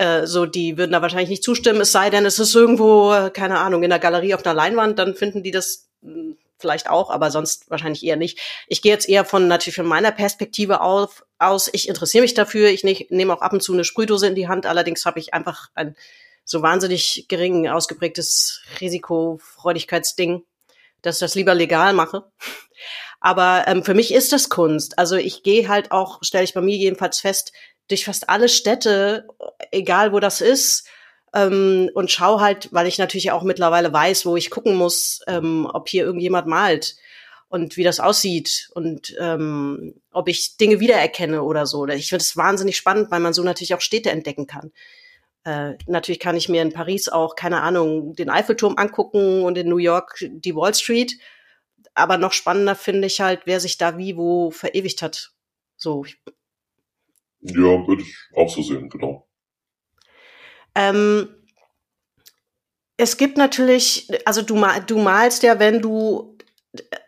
[0.00, 3.58] äh, so, die würden da wahrscheinlich nicht zustimmen, es sei denn, es ist irgendwo, keine
[3.58, 7.30] Ahnung, in der Galerie auf einer Leinwand, dann finden die das hm, vielleicht auch, aber
[7.30, 8.38] sonst wahrscheinlich eher nicht.
[8.68, 11.70] Ich gehe jetzt eher von natürlich von meiner Perspektive auf, aus.
[11.72, 12.68] Ich interessiere mich dafür.
[12.68, 14.66] Ich ne, nehme auch ab und zu eine Sprühdose in die Hand.
[14.66, 15.96] Allerdings habe ich einfach ein
[16.44, 20.44] so wahnsinnig gering ausgeprägtes Risikofreudigkeitsding,
[21.02, 22.30] dass ich das lieber legal mache.
[23.20, 24.98] Aber ähm, für mich ist das Kunst.
[24.98, 27.52] Also ich gehe halt auch, stelle ich bei mir jedenfalls fest,
[27.90, 29.26] durch fast alle Städte,
[29.70, 30.88] egal wo das ist,
[31.32, 35.68] ähm, und schau halt, weil ich natürlich auch mittlerweile weiß, wo ich gucken muss, ähm,
[35.72, 36.96] ob hier irgendjemand malt
[37.48, 41.86] und wie das aussieht und ähm, ob ich Dinge wiedererkenne oder so.
[41.88, 44.72] Ich finde es wahnsinnig spannend, weil man so natürlich auch Städte entdecken kann.
[45.44, 49.68] Äh, natürlich kann ich mir in Paris auch, keine Ahnung, den Eiffelturm angucken und in
[49.68, 51.18] New York die Wall Street.
[51.94, 55.32] Aber noch spannender finde ich halt, wer sich da wie wo verewigt hat.
[55.76, 56.04] So.
[57.40, 59.26] Ja, würde ich auch so sehen, genau.
[60.74, 61.28] Ähm,
[62.96, 66.36] es gibt natürlich, also du, du malst ja, wenn du,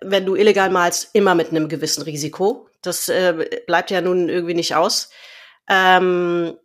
[0.01, 2.69] wenn du illegal malst, immer mit einem gewissen Risiko.
[2.81, 5.11] Das äh, bleibt ja nun irgendwie nicht aus.
[5.69, 6.57] Ähm,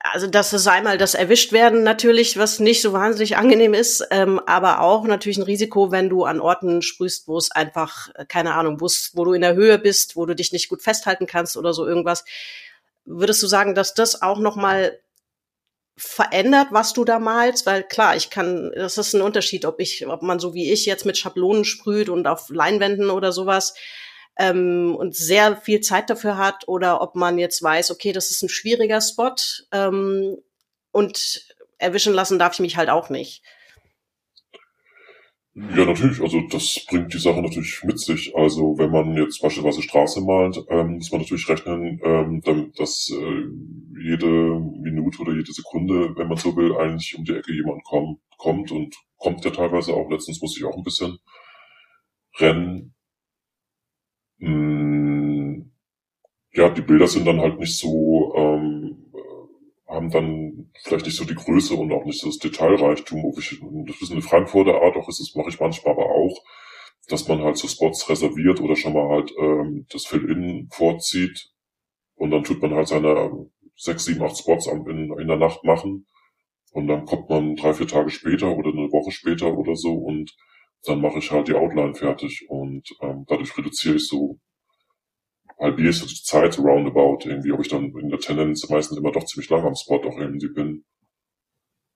[0.00, 4.40] also das ist einmal das erwischt werden natürlich, was nicht so wahnsinnig angenehm ist, ähm,
[4.46, 8.54] aber auch natürlich ein Risiko, wenn du an Orten sprühst, wo es einfach, äh, keine
[8.54, 11.72] Ahnung, wo du in der Höhe bist, wo du dich nicht gut festhalten kannst oder
[11.72, 12.24] so irgendwas.
[13.06, 14.98] Würdest du sagen, dass das auch noch mal
[15.96, 20.06] verändert, was du da malst, weil klar, ich kann, das ist ein Unterschied, ob ich,
[20.06, 23.74] ob man so wie ich jetzt mit Schablonen sprüht und auf Leinwänden oder sowas
[24.38, 28.42] ähm, und sehr viel Zeit dafür hat oder ob man jetzt weiß, okay, das ist
[28.42, 29.34] ein schwieriger Spot
[29.72, 30.36] ähm,
[30.92, 31.46] und
[31.78, 33.42] erwischen lassen darf ich mich halt auch nicht.
[35.58, 36.20] Ja, natürlich.
[36.20, 38.34] Also das bringt die Sache natürlich mit sich.
[38.36, 42.42] Also wenn man jetzt beispielsweise Straße malt, ähm, muss man natürlich rechnen, ähm,
[42.76, 43.44] dass äh,
[44.02, 44.26] jede
[44.82, 48.70] Minute oder jede Sekunde, wenn man so will, eigentlich um die Ecke jemand kommt, kommt
[48.70, 50.10] und kommt ja teilweise auch.
[50.10, 51.18] Letztens muss ich auch ein bisschen
[52.38, 52.94] rennen.
[54.40, 55.70] Hm,
[56.54, 58.75] ja, die Bilder sind dann halt nicht so ähm,
[59.96, 63.24] haben dann vielleicht nicht so die Größe und auch nicht so das Detailreichtum.
[63.24, 66.42] Ob ich, das ist eine Frankfurter Art, auch ist es, mache ich manchmal aber auch,
[67.08, 71.50] dass man halt so Spots reserviert oder schon mal halt ähm, das Fill-In vorzieht
[72.16, 76.06] und dann tut man halt seine sechs, sieben, acht Spots in, in der Nacht machen
[76.72, 80.36] Und dann kommt man drei, vier Tage später oder eine Woche später oder so und
[80.84, 84.38] dann mache ich halt die Outline fertig und ähm, dadurch reduziere ich so
[85.58, 89.12] halbiere ich so die Zeit roundabout irgendwie, ob ich dann in der Tendenz meistens immer
[89.12, 90.84] doch ziemlich lang am Spot auch irgendwie bin.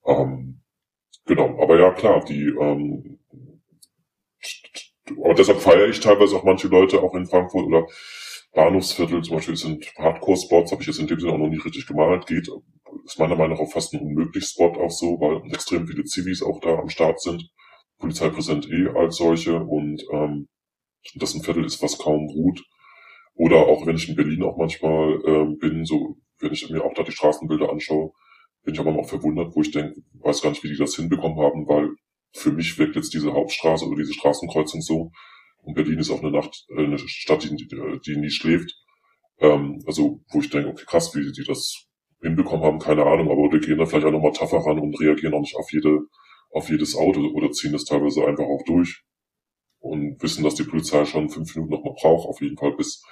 [0.07, 0.62] Ähm,
[1.27, 3.18] genau, aber ja klar, die ähm,
[5.25, 7.87] aber deshalb feiere ich teilweise auch manche Leute auch in Frankfurt oder
[8.53, 11.87] Bahnhofsviertel zum Beispiel sind Hardcore-Spots, habe ich jetzt in dem Sinne auch noch nicht richtig
[11.87, 12.49] gemalt, geht,
[13.05, 16.42] ist meiner Meinung nach auch fast ein unmöglich Spot auch so, weil extrem viele Zivis
[16.42, 17.49] auch da am Start sind.
[17.99, 20.49] Polizei präsent eh als solche und ähm,
[21.14, 22.62] das ein Viertel ist, was kaum ruht.
[23.35, 26.95] Oder auch wenn ich in Berlin auch manchmal ähm, bin, so wenn ich mir auch
[26.95, 28.12] da die Straßenbilder anschaue,
[28.64, 31.38] bin ich aber auch verwundert, wo ich denke, weiß gar nicht, wie die das hinbekommen
[31.38, 31.90] haben, weil
[32.35, 35.11] für mich wirkt jetzt diese Hauptstraße oder diese Straßenkreuzung so.
[35.62, 37.69] Und Berlin ist auch eine Nacht, äh, eine Stadt, die,
[38.07, 38.75] die nie schläft.
[39.38, 41.87] Ähm, also, wo ich denke, okay, krass, wie die das
[42.23, 45.35] hinbekommen haben, keine Ahnung, aber die gehen da vielleicht auch nochmal tougher ran und reagieren
[45.35, 46.01] auch nicht auf jede,
[46.51, 49.03] auf jedes Auto oder ziehen das teilweise einfach auch durch
[49.79, 53.03] und wissen, dass die Polizei schon fünf Minuten nochmal braucht, auf jeden Fall, bis,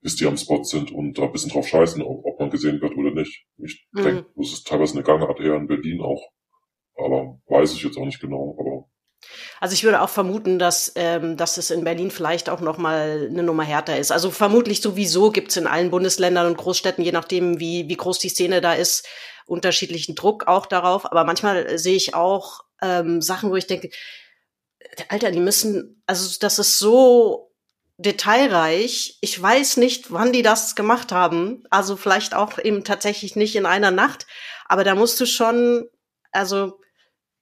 [0.00, 2.80] bis die am Spot sind und da ein bisschen drauf scheißen, ob, ob man gesehen
[2.80, 3.46] wird oder nicht.
[3.58, 4.02] Ich mhm.
[4.02, 6.30] denke, das ist teilweise eine Gangart eher in Berlin auch.
[6.96, 8.88] Aber weiß ich jetzt auch nicht genau, aber
[9.60, 13.26] also ich würde auch vermuten, dass, ähm, dass es in Berlin vielleicht auch noch mal
[13.28, 14.12] eine Nummer härter ist.
[14.12, 18.18] Also vermutlich sowieso gibt es in allen Bundesländern und Großstädten, je nachdem, wie, wie groß
[18.20, 19.06] die Szene da ist,
[19.46, 21.04] unterschiedlichen Druck auch darauf.
[21.06, 23.90] Aber manchmal sehe ich auch ähm, Sachen, wo ich denke,
[25.08, 27.47] Alter, die müssen, also das ist so
[27.98, 29.18] detailreich.
[29.20, 31.64] Ich weiß nicht, wann die das gemacht haben.
[31.68, 34.26] Also vielleicht auch eben tatsächlich nicht in einer Nacht.
[34.66, 35.88] Aber da musst du schon,
[36.30, 36.80] also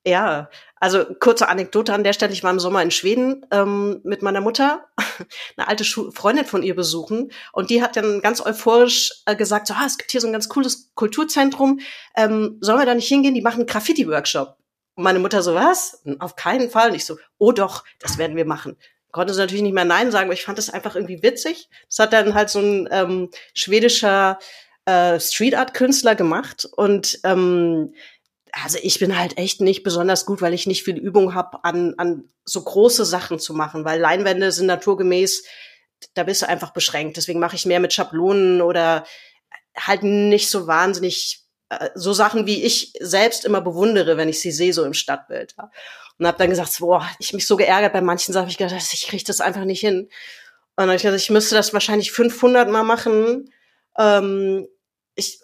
[0.07, 2.33] ja, also kurze Anekdote an der Stelle.
[2.33, 4.87] Ich war im Sommer in Schweden ähm, mit meiner Mutter,
[5.57, 7.33] eine alte Schu Freundin von ihr besuchen.
[7.53, 10.33] Und die hat dann ganz euphorisch äh, gesagt, so, ah, es gibt hier so ein
[10.33, 11.81] ganz cooles Kulturzentrum.
[12.16, 13.35] Ähm, sollen wir da nicht hingehen?
[13.35, 14.57] Die machen Graffiti-Workshop.
[14.95, 16.03] Und meine Mutter so, was?
[16.21, 16.90] Auf keinen Fall.
[16.90, 18.77] Und ich so, oh doch, das werden wir machen.
[19.17, 21.71] Konnte sie natürlich nicht mehr Nein sagen, aber ich fand das einfach irgendwie witzig.
[21.89, 24.39] Das hat dann halt so ein ähm, schwedischer
[24.85, 27.95] äh, Street Art Künstler gemacht und ähm,
[28.53, 31.95] also ich bin halt echt nicht besonders gut, weil ich nicht viel Übung habe, an,
[31.97, 35.45] an so große Sachen zu machen, weil Leinwände sind naturgemäß,
[36.13, 37.17] da bist du einfach beschränkt.
[37.17, 39.07] Deswegen mache ich mehr mit Schablonen oder
[39.77, 44.53] halt nicht so wahnsinnig äh, so Sachen, wie ich selbst immer bewundere, wenn ich sie
[44.53, 45.55] sehe, so im Stadtbild.
[45.57, 45.71] Ja.
[46.19, 49.07] Und habe dann gesagt, boah, ich mich so geärgert bei manchen Sachen, ich gedacht, ich
[49.07, 50.05] kriege das einfach nicht hin.
[50.05, 50.11] Und
[50.77, 53.53] dann habe ich gesagt, ich müsste das wahrscheinlich 500 Mal machen.
[53.99, 54.67] Ähm,
[55.15, 55.41] ich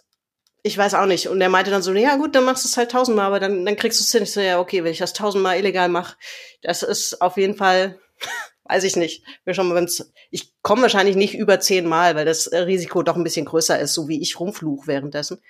[0.62, 1.28] ich weiß auch nicht.
[1.28, 3.66] Und er meinte dann so, ja gut, dann machst du es halt tausendmal, aber dann,
[3.66, 4.22] dann kriegst du es hin.
[4.22, 6.16] Ich so, ja, okay, wenn ich das tausendmal illegal mache,
[6.62, 7.98] das ist auf jeden Fall,
[8.64, 9.24] weiß ich nicht.
[9.44, 9.86] Wir schon mal,
[10.30, 14.08] ich komme wahrscheinlich nicht über zehnmal, weil das Risiko doch ein bisschen größer ist, so
[14.08, 15.42] wie ich rumfluch währenddessen.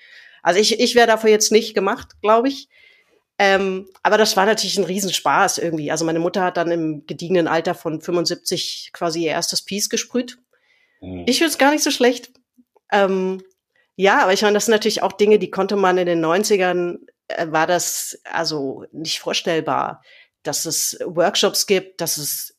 [0.42, 2.68] Also ich, ich wäre dafür jetzt nicht gemacht, glaube ich.
[3.44, 5.90] Ähm, aber das war natürlich ein Riesenspaß irgendwie.
[5.90, 10.38] Also meine Mutter hat dann im gediegenen Alter von 75 quasi ihr erstes Piece gesprüht.
[11.00, 11.24] Mhm.
[11.26, 12.30] Ich finde es gar nicht so schlecht.
[12.92, 13.42] Ähm,
[13.96, 16.98] ja, aber ich meine, das sind natürlich auch Dinge, die konnte man in den 90ern,
[17.26, 20.04] äh, war das also nicht vorstellbar,
[20.44, 22.56] dass es Workshops gibt, dass es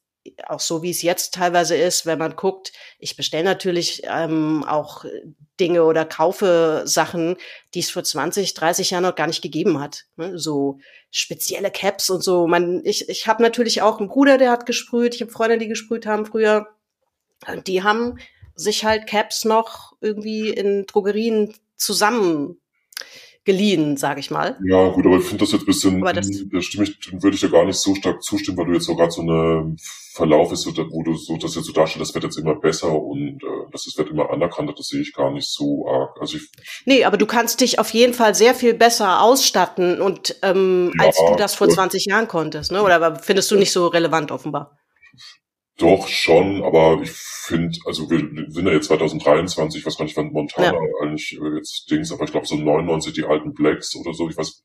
[0.48, 5.06] auch so, wie es jetzt teilweise ist, wenn man guckt, ich bestelle natürlich ähm, auch
[5.60, 7.36] Dinge oder kaufe Sachen,
[7.74, 10.06] die es vor 20, 30 Jahren noch gar nicht gegeben hat.
[10.16, 10.38] Ne?
[10.40, 10.80] So
[11.12, 12.48] spezielle Caps und so.
[12.48, 15.16] Man, ich ich habe natürlich auch einen Bruder, der hat gesprüht.
[15.16, 16.68] Ich habe Freunde, die gesprüht haben früher.
[17.48, 18.18] Und die haben
[18.56, 22.62] sich halt Caps noch irgendwie in Drogerien zusammen
[23.46, 24.58] geliehen, sage ich mal.
[24.66, 27.36] Ja, gut, aber ich finde das jetzt ein bisschen, aber das, da stimme ich, würde
[27.36, 29.76] ich ja gar nicht so stark zustimmen, weil du jetzt so gerade so eine
[30.14, 33.44] Verlauf ist, wo du so das jetzt so darstellst, das wird jetzt immer besser und
[33.44, 36.16] äh, das wird immer anerkannt, das sehe ich gar nicht so arg.
[36.22, 36.50] Also ich,
[36.86, 41.06] nee, aber du kannst dich auf jeden Fall sehr viel besser ausstatten und ähm, ja,
[41.06, 42.82] als du das vor 20 Jahren konntest, ne?
[42.82, 44.78] Oder findest du nicht so relevant offenbar?
[45.78, 48.20] Doch, schon, aber ich finde, also wir
[48.52, 50.80] sind ja jetzt 2023, ich weiß gar nicht, wann Montana ja.
[51.02, 54.38] eigentlich äh, jetzt Dings, aber ich glaube so 99 die alten Blacks oder so, ich
[54.38, 54.64] weiß,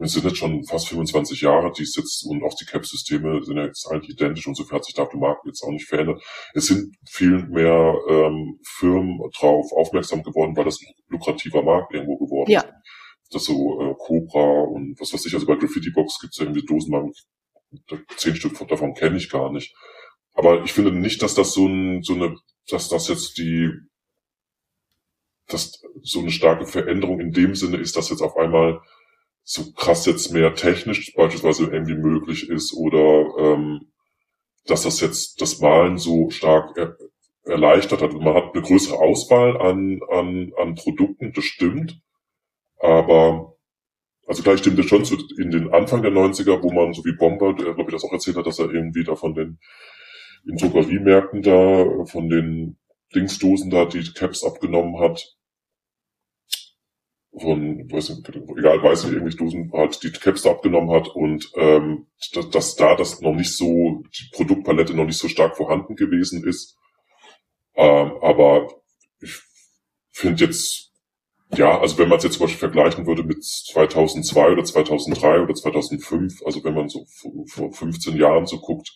[0.00, 3.56] es sind jetzt schon fast 25 Jahre, die es jetzt, und auch die Cap-Systeme sind
[3.56, 5.70] ja jetzt eigentlich identisch und so viel hat sich da auf dem Markt jetzt auch
[5.70, 6.22] nicht verändert.
[6.54, 12.16] Es sind viel mehr ähm, Firmen drauf aufmerksam geworden, weil das ein lukrativer Markt irgendwo
[12.16, 12.60] geworden ja.
[12.60, 12.72] ist.
[13.30, 16.44] Das so äh, Cobra und was weiß ich, also bei Graffiti Box gibt es ja
[16.44, 17.12] irgendwie Dosenmarken,
[18.16, 19.74] zehn Stück davon kenne ich gar nicht.
[20.38, 22.36] Aber ich finde nicht, dass das so, ein, so eine,
[22.70, 23.72] dass das jetzt die,
[25.48, 28.80] dass so eine starke Veränderung in dem Sinne ist, dass jetzt auf einmal
[29.42, 33.90] so krass jetzt mehr technisch beispielsweise irgendwie möglich ist oder ähm,
[34.66, 36.96] dass das jetzt das Malen so stark er,
[37.42, 38.12] erleichtert hat.
[38.12, 42.00] Man hat eine größere Auswahl an, an, an Produkten, das stimmt.
[42.78, 43.56] Aber
[44.28, 47.16] also gleich stimmt es schon zu, in den Anfang der 90er, wo man so wie
[47.16, 49.58] Bomber, der glaube ich das auch erzählt hat, dass er irgendwie da von den
[50.48, 52.78] in Drogeriemärkten da, von den
[53.14, 55.36] Dingsdosen da die Caps abgenommen hat.
[57.38, 61.52] Von, weiß nicht, egal, weiß nicht, irgendwelche Dosen halt die Caps da abgenommen hat und
[61.54, 65.94] ähm, dass, dass da das noch nicht so, die Produktpalette noch nicht so stark vorhanden
[65.94, 66.76] gewesen ist.
[67.76, 68.68] Ähm, aber
[69.20, 69.34] ich
[70.10, 70.88] finde jetzt
[71.56, 75.54] ja, also wenn man es jetzt zum Beispiel vergleichen würde mit 2002 oder 2003 oder
[75.54, 77.06] 2005, also wenn man so
[77.46, 78.90] vor 15 Jahren so guckt,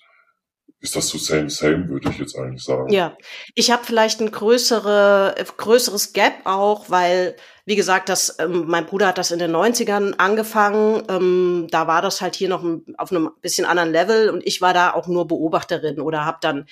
[0.82, 2.92] ist das so same same, würde ich jetzt eigentlich sagen.
[2.92, 3.16] Ja,
[3.54, 9.06] ich habe vielleicht ein größere, größeres Gap auch, weil, wie gesagt, das, ähm, mein Bruder
[9.06, 11.04] hat das in den 90ern angefangen.
[11.08, 12.64] Ähm, da war das halt hier noch
[12.98, 16.66] auf einem bisschen anderen Level und ich war da auch nur Beobachterin oder habe dann,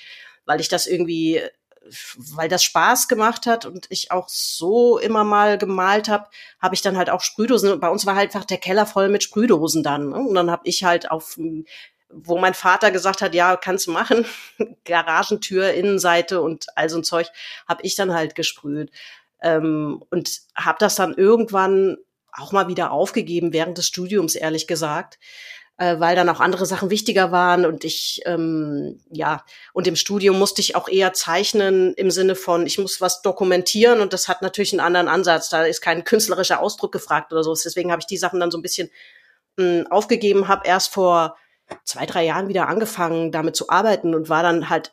[0.45, 1.41] weil ich das irgendwie
[2.17, 6.29] weil das Spaß gemacht hat und ich auch so immer mal gemalt habe,
[6.61, 7.81] habe ich dann halt auch Sprühdosen.
[7.81, 10.11] Bei uns war halt einfach der Keller voll mit Sprühdosen dann.
[10.11, 10.17] Ne?
[10.17, 11.37] Und dann habe ich halt auf,
[12.13, 14.25] wo mein Vater gesagt hat, ja, kannst du machen,
[14.85, 17.29] Garagentür, Innenseite und all so ein Zeug,
[17.69, 18.91] habe ich dann halt gesprüht.
[19.43, 21.97] Ähm, und habe das dann irgendwann
[22.33, 25.19] auch mal wieder aufgegeben während des Studiums, ehrlich gesagt
[25.81, 29.43] äh, weil dann auch andere Sachen wichtiger waren und ich, ähm, ja,
[29.73, 34.03] und im Studium musste ich auch eher zeichnen im Sinne von, ich muss was dokumentieren
[34.03, 35.49] und das hat natürlich einen anderen Ansatz.
[35.49, 37.55] Da ist kein künstlerischer Ausdruck gefragt oder so.
[37.55, 38.91] Deswegen habe ich die Sachen dann so ein bisschen
[39.57, 41.39] mh, aufgegeben, habe erst vor
[41.85, 44.93] zwei, drei Jahren wieder angefangen, damit zu arbeiten und war dann halt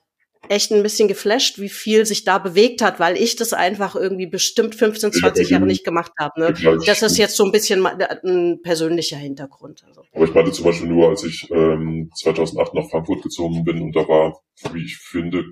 [0.49, 4.27] echt ein bisschen geflasht, wie viel sich da bewegt hat, weil ich das einfach irgendwie
[4.27, 6.39] bestimmt 15, 20 Jahre nicht gemacht habe.
[6.39, 6.79] Ne?
[6.85, 9.83] Das ist jetzt so ein bisschen ein persönlicher Hintergrund.
[9.87, 10.03] Also.
[10.13, 13.95] Aber ich meinte zum Beispiel nur, als ich ähm, 2008 nach Frankfurt gezogen bin und
[13.95, 14.39] da war,
[14.71, 15.43] wie ich finde,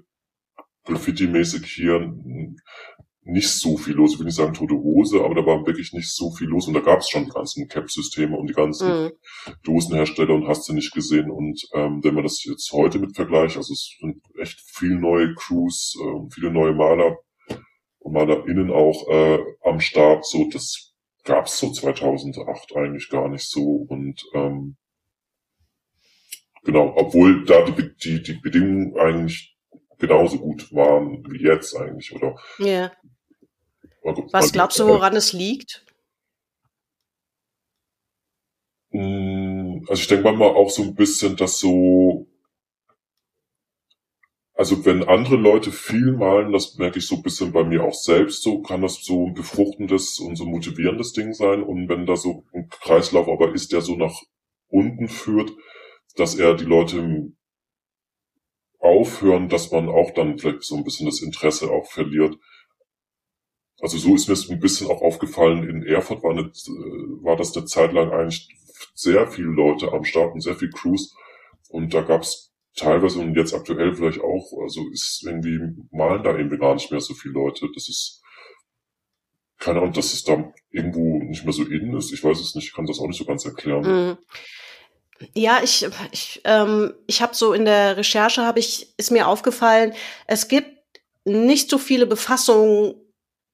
[0.86, 2.14] Graffiti-mäßig hier
[3.26, 4.14] nicht so viel los.
[4.14, 6.68] Ich will nicht sagen tote Hose, aber da war wirklich nicht so viel los.
[6.68, 9.12] Und da gab es schon die ganzen Cap-Systeme und die ganzen mhm.
[9.64, 11.32] Dosenhersteller und hast du nicht gesehen.
[11.32, 15.34] Und ähm, wenn man das jetzt heute mit vergleicht, also es sind echt viele neue
[15.34, 17.18] Crews, äh, viele neue Maler
[17.98, 20.24] und MalerInnen auch äh, am Start.
[20.28, 23.88] So, das gab es so 2008 eigentlich gar nicht so.
[23.90, 24.78] Und ähm,
[26.64, 29.58] genau, obwohl da die, die, die Bedingungen eigentlich
[29.98, 32.36] genauso gut waren wie jetzt eigentlich, oder?
[32.60, 32.92] Ja.
[34.32, 35.84] Was glaubst du, woran es liegt?
[38.92, 42.28] Hm, also ich denke manchmal auch so ein bisschen, dass so,
[44.54, 47.94] also wenn andere Leute viel malen, das merke ich so ein bisschen bei mir auch
[47.94, 51.62] selbst, so kann das so ein befruchtendes und so motivierendes Ding sein.
[51.64, 54.22] Und wenn da so ein Kreislauf aber ist, der so nach
[54.70, 55.52] unten führt,
[56.16, 57.34] dass er die Leute
[58.80, 62.38] aufhören, dass man auch dann vielleicht so ein bisschen das Interesse auch verliert.
[63.82, 66.52] Also so ist mir es ein bisschen auch aufgefallen, in Erfurt war, eine,
[67.22, 68.48] war das eine Zeit lang eigentlich
[68.94, 71.16] sehr viele Leute am Start und sehr viel Crews.
[71.70, 75.60] Und da gab es teilweise und jetzt aktuell vielleicht auch, also ist irgendwie,
[75.92, 77.68] malen da irgendwie gar nicht mehr so viele Leute.
[77.74, 78.22] Das ist,
[79.60, 82.14] keine Ahnung, dass es da irgendwo nicht mehr so innen ist.
[82.14, 83.82] Ich weiß es nicht, ich kann das auch nicht so ganz erklären.
[83.82, 84.18] Mhm.
[85.34, 89.94] Ja, ich, ich, ähm, ich habe so in der Recherche habe ich ist mir aufgefallen,
[90.28, 90.70] es gibt
[91.24, 92.96] nicht so viele Befassungen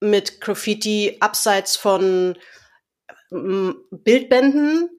[0.02, 2.36] mit Graffiti abseits von
[3.30, 4.90] ähm, Bildbänden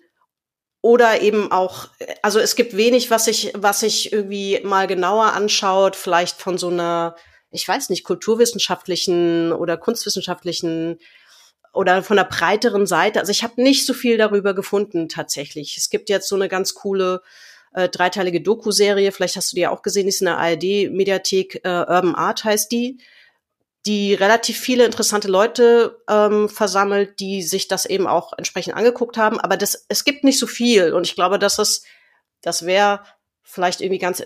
[0.82, 1.90] oder eben auch,
[2.22, 6.70] also es gibt wenig, was sich, was sich irgendwie mal genauer anschaut, vielleicht von so
[6.70, 7.16] einer,
[7.52, 11.00] ich weiß nicht, kulturwissenschaftlichen oder kunstwissenschaftlichen
[11.74, 13.20] oder von der breiteren Seite.
[13.20, 15.78] Also ich habe nicht so viel darüber gefunden tatsächlich.
[15.78, 17.22] Es gibt jetzt so eine ganz coole
[17.74, 21.62] äh, dreiteilige Doku-Serie, vielleicht hast du die ja auch gesehen, die ist in der ARD-Mediathek,
[21.64, 23.00] äh, Urban Art heißt die
[23.86, 29.40] die relativ viele interessante Leute ähm, versammelt, die sich das eben auch entsprechend angeguckt haben.
[29.40, 30.94] Aber das, es gibt nicht so viel.
[30.94, 31.84] Und ich glaube, dass es,
[32.42, 33.02] das wäre
[33.44, 34.24] vielleicht irgendwie ganz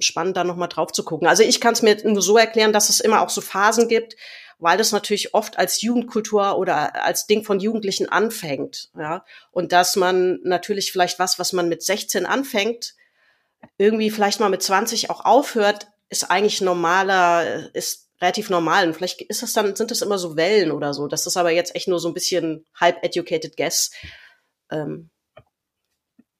[0.00, 1.28] spannend, da nochmal drauf zu gucken.
[1.28, 4.16] Also ich kann es mir nur so erklären, dass es immer auch so Phasen gibt,
[4.58, 8.90] weil das natürlich oft als Jugendkultur oder als Ding von Jugendlichen anfängt.
[8.98, 9.26] Ja?
[9.50, 12.94] Und dass man natürlich vielleicht was, was man mit 16 anfängt,
[13.76, 18.86] irgendwie vielleicht mal mit 20 auch aufhört, ist eigentlich normaler, ist relativ normal.
[18.86, 21.08] Und vielleicht ist das dann, sind das immer so Wellen oder so.
[21.08, 23.90] Das ist aber jetzt echt nur so ein bisschen halb educated guess.
[24.70, 25.10] Ähm,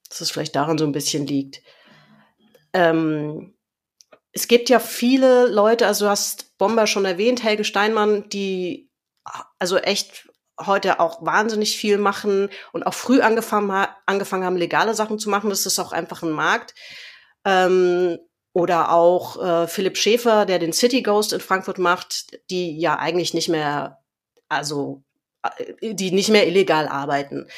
[0.08, 1.62] dass es vielleicht daran so ein bisschen liegt.
[2.72, 3.54] Ähm,
[4.32, 8.90] es gibt ja viele Leute, also du hast Bomber schon erwähnt, Helge Steinmann, die
[9.58, 10.28] also echt
[10.60, 15.50] heute auch wahnsinnig viel machen und auch früh angefangen, angefangen haben, legale Sachen zu machen.
[15.50, 16.74] Das ist auch einfach ein Markt.
[17.44, 18.18] Ähm,
[18.56, 23.34] oder auch äh, Philipp Schäfer, der den City Ghost in Frankfurt macht, die ja eigentlich
[23.34, 24.02] nicht mehr,
[24.48, 25.02] also
[25.42, 27.48] äh, die nicht mehr illegal arbeiten.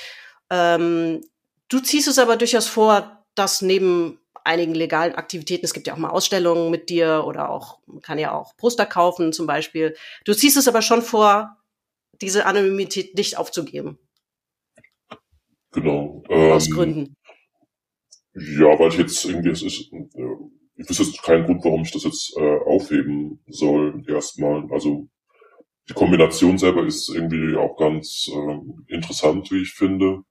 [0.50, 1.20] Ähm,
[1.68, 5.98] du ziehst es aber durchaus vor, dass neben einigen legalen Aktivitäten, es gibt ja auch
[5.98, 9.94] mal Ausstellungen mit dir oder auch, man kann ja auch Poster kaufen zum Beispiel.
[10.24, 11.58] Du ziehst es aber schon vor,
[12.20, 14.00] diese Anonymität nicht aufzugeben.
[15.70, 16.24] Genau.
[16.28, 17.14] Ähm, Aus Gründen.
[18.34, 21.90] Ja, weil ich jetzt irgendwie, es ist, äh, ich wüsste jetzt keinen Grund, warum ich
[21.90, 24.70] das jetzt äh, aufheben soll, erstmal.
[24.70, 25.08] Also
[25.88, 30.22] die Kombination selber ist irgendwie auch ganz äh, interessant, wie ich finde.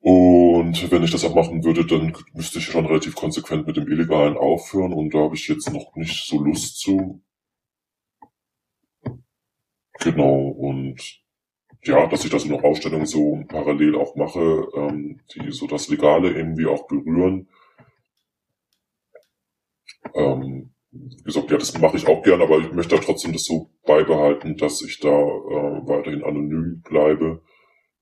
[0.00, 3.86] Und wenn ich das auch machen würde, dann müsste ich schon relativ konsequent mit dem
[3.86, 7.22] Illegalen aufhören und da habe ich jetzt noch nicht so Lust zu.
[10.00, 11.22] Genau, und
[11.84, 15.88] ja, dass ich da so eine Ausstellung so parallel auch mache, ähm, die so das
[15.88, 17.48] Legale irgendwie auch berühren.
[20.14, 23.70] Ähm, wie gesagt, ja, das mache ich auch gern, aber ich möchte trotzdem das so
[23.86, 27.42] beibehalten, dass ich da äh, weiterhin anonym bleibe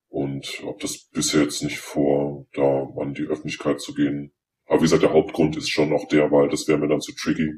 [0.09, 4.33] und ob das bisher jetzt nicht vor, da an die Öffentlichkeit zu gehen.
[4.65, 7.13] Aber wie gesagt, der Hauptgrund ist schon noch der, weil das wäre mir dann zu
[7.15, 7.53] tricky,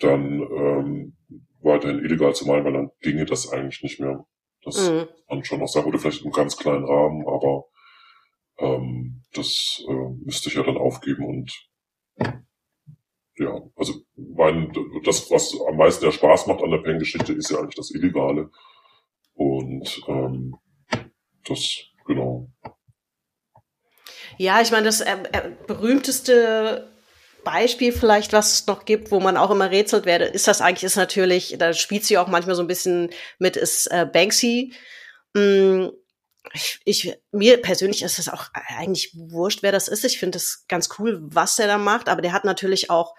[0.00, 1.16] dann ähm,
[1.60, 4.26] weiterhin illegal zu malen, weil dann ginge das eigentlich nicht mehr.
[4.64, 5.06] Das mhm.
[5.28, 7.66] man schon noch sagen, oder vielleicht im ganz kleinen Rahmen, aber
[8.58, 11.52] ähm, das äh, müsste ich ja dann aufgeben und
[13.38, 14.72] ja, also mein,
[15.04, 18.50] das, was am meisten ja Spaß macht an der Pen-Geschichte, ist ja eigentlich das Illegale.
[19.34, 20.56] Und ähm,
[21.46, 21.76] das,
[22.06, 22.50] genau.
[24.36, 26.88] Ja, ich meine, das äh, äh, berühmteste
[27.44, 30.84] Beispiel vielleicht, was es noch gibt, wo man auch immer rätselt werde, ist das eigentlich,
[30.84, 34.74] ist natürlich, da spielt sie auch manchmal so ein bisschen mit, ist äh, Banksy.
[35.34, 35.86] Mm,
[36.52, 40.04] ich, ich, mir persönlich ist es auch eigentlich wurscht, wer das ist.
[40.04, 43.14] Ich finde es ganz cool, was er da macht, aber der hat natürlich auch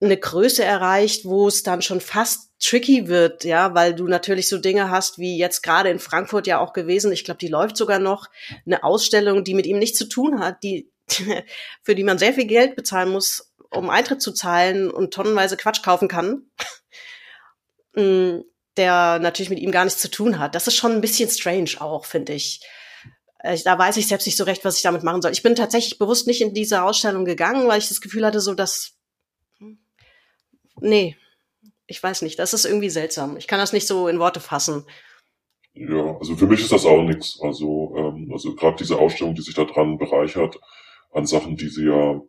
[0.00, 4.58] eine Größe erreicht, wo es dann schon fast tricky wird, ja, weil du natürlich so
[4.58, 7.12] Dinge hast, wie jetzt gerade in Frankfurt ja auch gewesen.
[7.12, 8.28] Ich glaube, die läuft sogar noch
[8.66, 10.90] eine Ausstellung, die mit ihm nichts zu tun hat, die
[11.82, 15.82] für die man sehr viel Geld bezahlen muss, um Eintritt zu zahlen und tonnenweise Quatsch
[15.82, 16.46] kaufen kann,
[17.94, 18.40] mm,
[18.76, 20.54] der natürlich mit ihm gar nichts zu tun hat.
[20.54, 22.60] Das ist schon ein bisschen strange auch, finde ich.
[23.40, 25.32] Äh, da weiß ich selbst nicht so recht, was ich damit machen soll.
[25.32, 28.54] Ich bin tatsächlich bewusst nicht in diese Ausstellung gegangen, weil ich das Gefühl hatte, so
[28.54, 28.94] dass
[30.80, 31.16] nee,
[31.86, 33.36] ich weiß nicht, das ist irgendwie seltsam.
[33.36, 34.86] Ich kann das nicht so in Worte fassen.
[35.74, 37.38] Ja, also für mich ist das auch nichts.
[37.40, 40.58] Also, ähm, also gerade diese Ausstellung, die sich da dran bereichert,
[41.12, 42.20] an Sachen, die sie ja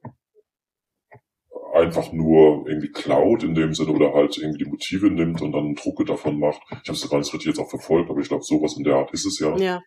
[1.74, 5.74] einfach nur irgendwie klaut in dem Sinne oder halt irgendwie die Motive nimmt und dann
[5.74, 6.62] Drucke davon macht.
[6.70, 8.96] Ich habe es gar nicht richtig jetzt auch verfolgt, aber ich glaube, sowas in der
[8.96, 9.58] Art ist es ja.
[9.58, 9.82] Ja.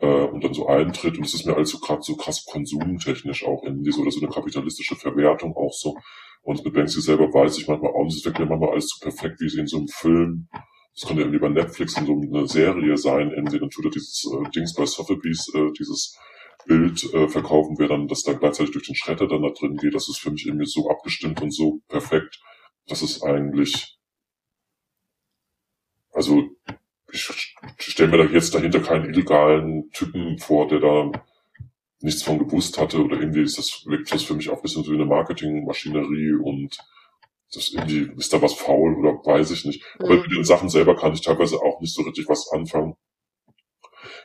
[0.00, 3.62] Äh, und dann so eintritt und es ist mir also gerade so krass konsumtechnisch auch
[3.62, 5.96] irgendwie so oder so eine kapitalistische Verwertung auch so.
[6.42, 9.40] Und mit Banksy selber weiß ich manchmal auch es wirkt mir manchmal alles zu perfekt,
[9.40, 10.48] wie sie in so einem Film,
[10.94, 14.24] das könnte irgendwie bei Netflix in so einer Serie sein, irgendwie, dann tut er dieses
[14.32, 16.16] äh, Dings bei Sotheby's, äh, dieses
[16.68, 19.94] Bild äh, verkaufen, wer dann das dann gleichzeitig durch den Schredder dann da drin geht,
[19.94, 22.40] das ist für mich irgendwie so abgestimmt und so perfekt,
[22.86, 23.98] dass es eigentlich,
[26.12, 26.44] also
[27.10, 27.22] ich
[27.78, 31.10] stelle mir da jetzt dahinter keinen illegalen Typen vor, der da
[32.00, 34.84] nichts von gewusst hatte oder irgendwie ist das, wirkt das für mich auch ein bisschen
[34.84, 36.78] so wie eine Marketingmaschinerie und
[37.52, 39.82] das irgendwie, ist da was faul oder weiß ich nicht.
[39.98, 40.20] Aber mhm.
[40.20, 42.94] mit den Sachen selber kann ich teilweise auch nicht so richtig was anfangen.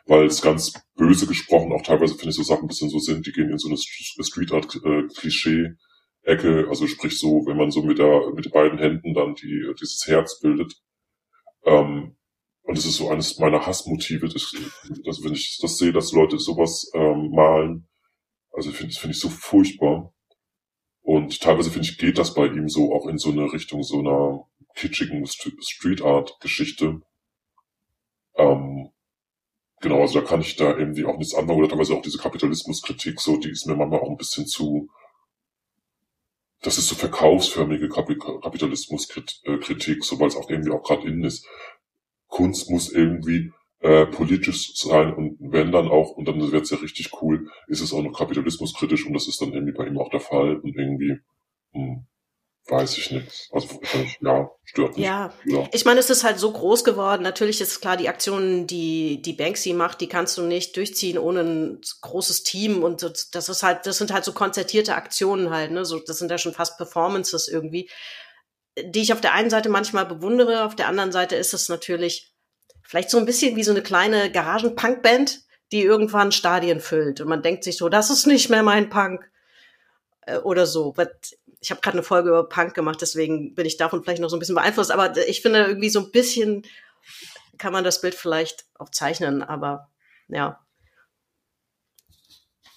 [0.05, 3.25] Weil es ganz böse gesprochen auch teilweise finde ich so Sachen ein bisschen so sind,
[3.25, 5.75] die gehen in so eine Street Art äh, Klischee
[6.23, 9.73] Ecke, also sprich so, wenn man so mit der, mit den beiden Händen dann die,
[9.79, 10.73] dieses Herz bildet.
[11.65, 12.15] Ähm,
[12.61, 14.53] und das ist so eines meiner Hassmotive, dass,
[15.03, 17.89] dass wenn ich das sehe, dass Leute sowas ähm, malen,
[18.51, 20.13] also finde das finde ich so furchtbar.
[21.01, 23.99] Und teilweise finde ich, geht das bei ihm so auch in so eine Richtung so
[23.99, 27.01] einer kitschigen Street Art Geschichte.
[28.37, 28.89] Ähm,
[29.83, 33.21] genau, also da kann ich da irgendwie auch nichts anfangen oder teilweise auch diese Kapitalismuskritik
[33.21, 34.89] so, die ist mir manchmal auch ein bisschen zu,
[36.61, 41.45] das ist so verkaufsförmige Kapitalismuskritik, so weil es auch irgendwie auch gerade innen ist.
[42.29, 47.11] Kunst muss irgendwie äh, politisch sein und wenn dann auch, und dann wird's ja richtig
[47.21, 50.21] cool, ist es auch noch kapitalismuskritisch und das ist dann irgendwie bei ihm auch der
[50.21, 51.19] Fall und irgendwie,
[51.73, 52.07] hm,
[52.67, 53.49] weiß ich nicht.
[53.51, 53.79] Also
[54.21, 55.05] ja, stört mich.
[55.05, 55.33] Ja.
[55.45, 55.67] ja.
[55.71, 57.23] ich meine, es ist halt so groß geworden.
[57.23, 61.41] Natürlich ist klar, die Aktionen, die die Banksy macht, die kannst du nicht durchziehen ohne
[61.41, 63.01] ein großes Team und
[63.33, 65.85] das ist halt, das sind halt so konzertierte Aktionen halt, ne?
[65.85, 67.89] So, das sind ja schon fast Performances irgendwie
[68.77, 72.33] die ich auf der einen Seite manchmal bewundere, auf der anderen Seite ist es natürlich
[72.81, 75.41] vielleicht so ein bisschen wie so eine kleine Garagen-Punk-Band,
[75.71, 77.21] die irgendwann Stadien füllt.
[77.21, 79.29] Und man denkt sich so, das ist nicht mehr mein Punk
[80.25, 80.95] äh, oder so.
[81.63, 84.35] Ich habe gerade eine Folge über Punk gemacht, deswegen bin ich davon vielleicht noch so
[84.35, 84.91] ein bisschen beeinflusst.
[84.91, 86.63] Aber ich finde irgendwie so ein bisschen
[87.57, 89.41] kann man das Bild vielleicht auch zeichnen.
[89.41, 89.89] Aber
[90.27, 90.63] ja,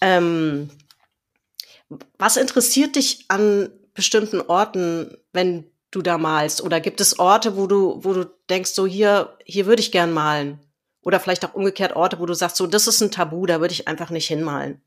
[0.01, 0.71] Ähm,
[2.19, 6.63] was interessiert dich an bestimmten Orten, wenn du da malst?
[6.63, 10.13] Oder gibt es Orte, wo du, wo du denkst, so hier, hier würde ich gern
[10.13, 10.61] malen?
[11.03, 13.73] Oder vielleicht auch umgekehrt Orte, wo du sagst, so das ist ein Tabu, da würde
[13.73, 14.83] ich einfach nicht hinmalen.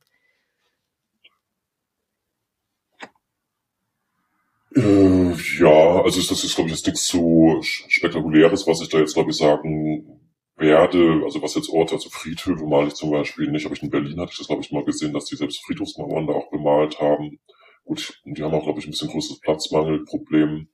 [4.76, 9.14] Äh, ja, also das ist, glaube ich, jetzt nichts so Spektakuläres, was ich da jetzt,
[9.16, 10.20] glaube ich, sagen
[10.58, 11.22] werde.
[11.24, 14.20] Also was jetzt Orte, also Friedhöfe male ich zum Beispiel nicht, aber ich in Berlin
[14.20, 17.40] hatte ich das, glaube ich, mal gesehen, dass die selbst Friedhofsmauern da auch bemalt haben.
[17.86, 20.68] Gut, die haben auch, glaube ich, ein bisschen größeres Platzmangelproblem.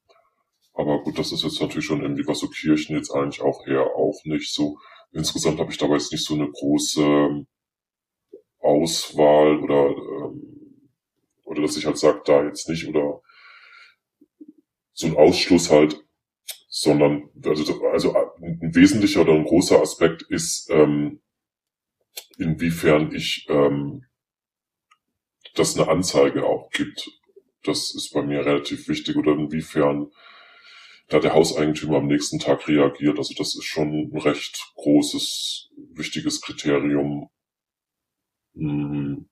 [0.74, 3.86] Aber gut, das ist jetzt natürlich schon irgendwie, was so Kirchen jetzt eigentlich auch her
[3.96, 4.78] auch nicht so.
[5.14, 7.46] Insgesamt habe ich dabei jetzt nicht so eine große
[8.60, 10.90] Auswahl oder, ähm,
[11.46, 13.22] oder dass ich halt sage, da jetzt nicht oder
[14.96, 16.04] so ein Ausschluss halt,
[16.68, 21.22] sondern also, also ein wesentlicher oder ein großer Aspekt ist, ähm,
[22.38, 24.06] inwiefern ich ähm,
[25.56, 27.10] dass eine Anzeige auch gibt.
[27.64, 30.12] Das ist bei mir relativ wichtig oder inwiefern
[31.08, 33.18] da der Hauseigentümer am nächsten Tag reagiert.
[33.18, 37.30] Also das ist schon ein recht großes, wichtiges Kriterium.
[38.56, 39.30] Hm.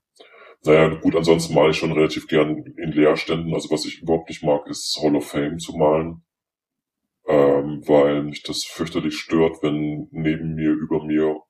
[0.65, 3.53] Naja, gut, ansonsten male ich schon relativ gern in Leerständen.
[3.53, 6.23] Also was ich überhaupt nicht mag, ist Hall of Fame zu malen.
[7.27, 11.41] Ähm, weil mich das fürchterlich stört, wenn neben mir, über mir,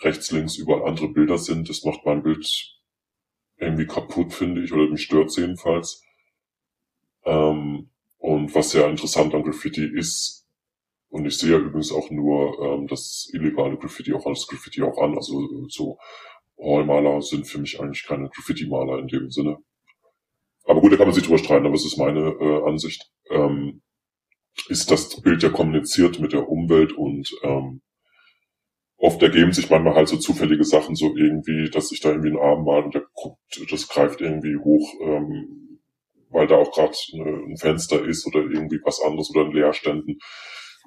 [0.00, 1.68] rechts, links überall andere Bilder sind.
[1.68, 2.46] Das macht mein Bild
[3.58, 6.02] irgendwie kaputt, finde ich, oder mich stört jedenfalls.
[7.24, 10.48] Ähm, und was sehr interessant an Graffiti ist,
[11.10, 14.98] und ich sehe ja übrigens auch nur ähm, das illegale Graffiti auch als Graffiti auch
[14.98, 15.98] an, also so
[16.62, 19.58] Hallmaler sind für mich eigentlich keine Graffiti-Maler in dem Sinne.
[20.64, 23.10] Aber gut, da kann man sich drüber streiten, aber es ist meine äh, Ansicht.
[23.30, 23.82] Ähm,
[24.68, 27.80] ist das Bild ja kommuniziert mit der Umwelt und ähm,
[28.96, 32.38] oft ergeben sich manchmal halt so zufällige Sachen, so irgendwie, dass sich da irgendwie ein
[32.38, 33.40] Arm mal und der guckt,
[33.70, 35.80] das greift irgendwie hoch, ähm,
[36.30, 40.18] weil da auch gerade ein Fenster ist oder irgendwie was anderes oder ein Leerständen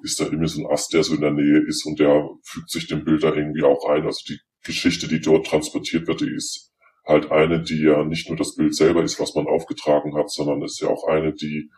[0.02, 2.70] ist da irgendwie so ein Ast, der so in der Nähe ist und der fügt
[2.70, 4.04] sich dem Bild da irgendwie auch ein.
[4.04, 6.72] Also die Geschichte, die dort transportiert wird, die ist
[7.06, 10.62] halt eine, die ja nicht nur das Bild selber ist, was man aufgetragen hat, sondern
[10.62, 11.70] ist ja auch eine, die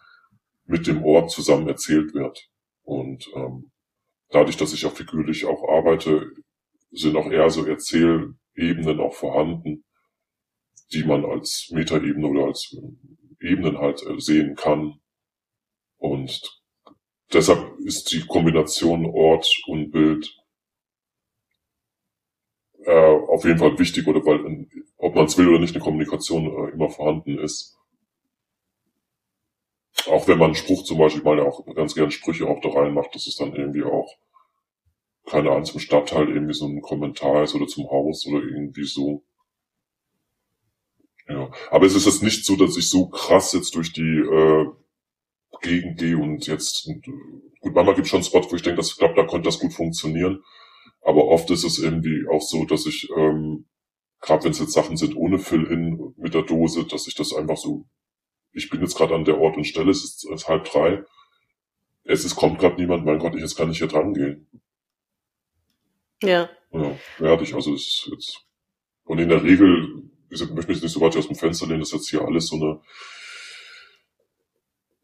[0.65, 2.49] mit dem Ort zusammen erzählt wird.
[2.83, 3.71] Und ähm,
[4.31, 6.31] dadurch, dass ich auch figürlich auch arbeite,
[6.91, 9.85] sind auch eher so Erzählebenen auch vorhanden,
[10.93, 12.75] die man als Metaebene oder als
[13.41, 15.01] Ebenen halt äh, sehen kann.
[15.99, 16.63] Und
[17.33, 20.38] deshalb ist die Kombination Ort und Bild
[22.89, 24.67] äh, auf jeden Fall wichtig oder weil,
[24.97, 27.77] ob man es will oder nicht, eine Kommunikation äh, immer vorhanden ist.
[30.07, 32.71] Auch wenn man einen Spruch zum Beispiel, ich meine auch ganz gern Sprüche auch da
[32.71, 34.17] reinmacht, dass es dann irgendwie auch,
[35.27, 39.23] keine Ahnung, zum Stadtteil irgendwie so ein Kommentar ist oder zum Haus oder irgendwie so.
[41.29, 44.67] Ja, aber es ist jetzt nicht so, dass ich so krass jetzt durch die äh,
[45.61, 46.89] Gegend gehe und jetzt,
[47.61, 49.59] gut, manchmal gibt es schon Spots, wo ich denke, dass, ich glaube, da könnte das
[49.59, 50.43] gut funktionieren.
[51.09, 53.65] Aber oft ist es irgendwie auch so, dass ich, ähm,
[54.21, 57.57] gerade wenn es jetzt Sachen sind ohne Fill-In mit der Dose, dass ich das einfach
[57.57, 57.87] so,
[58.53, 61.03] ich bin jetzt gerade an der Ort und Stelle, es ist, es ist halb drei,
[62.05, 64.51] es ist, kommt gerade niemand, mein Gott, ich jetzt kann ich hier dran gehen.
[66.23, 66.51] Ja.
[66.73, 68.47] Ja, fertig, also es ist jetzt,
[69.05, 71.89] und in der Regel, ich möchte mich nicht so weit aus dem Fenster lehnen, das
[71.89, 72.81] ist jetzt hier alles so eine,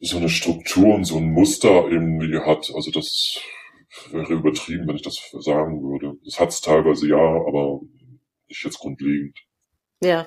[0.01, 2.71] so eine Struktur und so ein Muster irgendwie hat.
[2.75, 3.41] Also das
[4.11, 6.19] wäre übertrieben, wenn ich das sagen würde.
[6.25, 7.81] Das hat es teilweise ja, aber
[8.49, 9.39] nicht jetzt grundlegend.
[10.03, 10.27] Ja.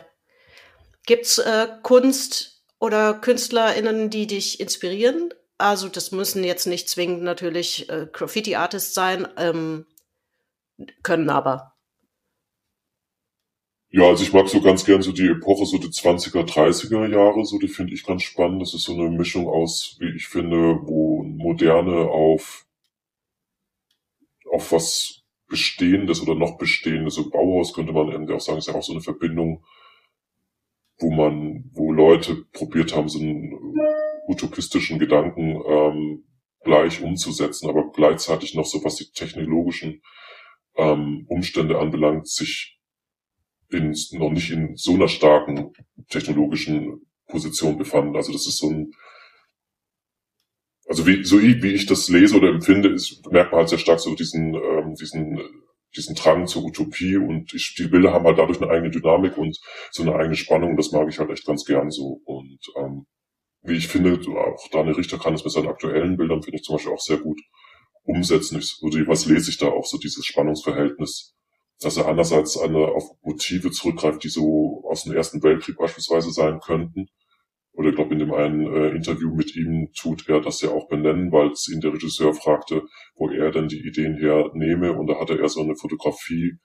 [1.06, 5.34] Gibt's äh, Kunst oder KünstlerInnen, die dich inspirieren?
[5.58, 9.86] Also das müssen jetzt nicht zwingend natürlich äh, Graffiti-Artists sein, ähm,
[11.02, 11.74] können aber.
[13.90, 17.46] Ja, also ich mag so ganz gern so die Epoche, so die 20er, 30er Jahre,
[17.46, 18.62] so die finde ich ganz spannend.
[18.62, 22.67] Das ist so eine Mischung aus, wie ich finde, wo Moderne auf,
[24.52, 28.76] auf was Bestehendes oder noch Bestehendes, so Bauhaus könnte man irgendwie auch sagen, ist ja
[28.76, 29.64] auch so eine Verbindung,
[31.00, 33.54] wo man, wo Leute probiert haben, so einen
[34.28, 36.24] utopistischen Gedanken ähm,
[36.64, 40.02] gleich umzusetzen, aber gleichzeitig noch so, was die technologischen
[40.76, 42.78] ähm, Umstände anbelangt, sich
[43.70, 45.74] in, noch nicht in so einer starken
[46.10, 48.16] technologischen Position befanden.
[48.16, 48.92] Also das ist so ein,
[50.88, 54.00] also wie, so wie ich das lese oder empfinde, ist, merkt man halt sehr stark
[54.00, 55.40] so diesen, ähm, diesen,
[55.96, 59.58] diesen Drang zur Utopie und ich, die Bilder haben halt dadurch eine eigene Dynamik und
[59.92, 60.78] so eine eigene Spannung.
[60.78, 62.22] Das mag ich halt echt ganz gern so.
[62.26, 63.06] Und ähm,
[63.64, 66.76] wie ich finde, auch Daniel Richter kann es mit seinen aktuellen Bildern, finde ich zum
[66.76, 67.40] Beispiel auch sehr gut
[68.04, 68.60] umsetzen.
[68.60, 71.38] Ich, oder was lese ich da auch, so dieses Spannungsverhältnis
[71.80, 76.60] dass er einerseits eine, auf Motive zurückgreift, die so aus dem Ersten Weltkrieg beispielsweise sein
[76.60, 77.08] könnten.
[77.78, 80.88] Oder ich glaube, in dem einen äh, Interview mit ihm tut er das ja auch
[80.88, 82.82] benennen, weil es ihn der Regisseur fragte,
[83.16, 84.94] wo er denn die Ideen hernehme.
[84.94, 86.58] Und da hatte er so eine Fotografie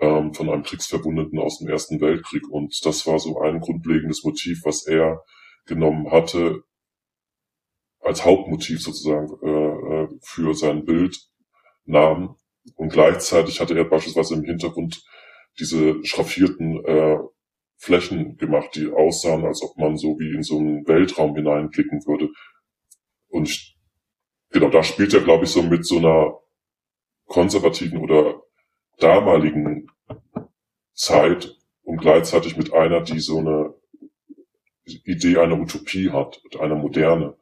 [0.00, 2.46] ähm, von einem Kriegsverbundeten aus dem Ersten Weltkrieg.
[2.50, 5.22] Und das war so ein grundlegendes Motiv, was er
[5.64, 6.62] genommen hatte,
[8.00, 11.16] als Hauptmotiv sozusagen äh, äh für sein Bild
[11.86, 12.36] nahm.
[12.74, 15.02] Und gleichzeitig hatte er beispielsweise im Hintergrund
[15.58, 17.16] diese schraffierten äh,
[17.80, 22.28] Flächen gemacht, die aussahen, als ob man so wie in so einen Weltraum hineinblicken würde.
[23.28, 23.74] Und
[24.50, 26.38] genau, da spielt er, glaube ich, so mit so einer
[27.26, 28.42] konservativen oder
[28.98, 29.90] damaligen
[30.92, 33.74] Zeit und gleichzeitig mit einer, die so eine
[34.84, 37.34] Idee einer Utopie hat, einer Moderne.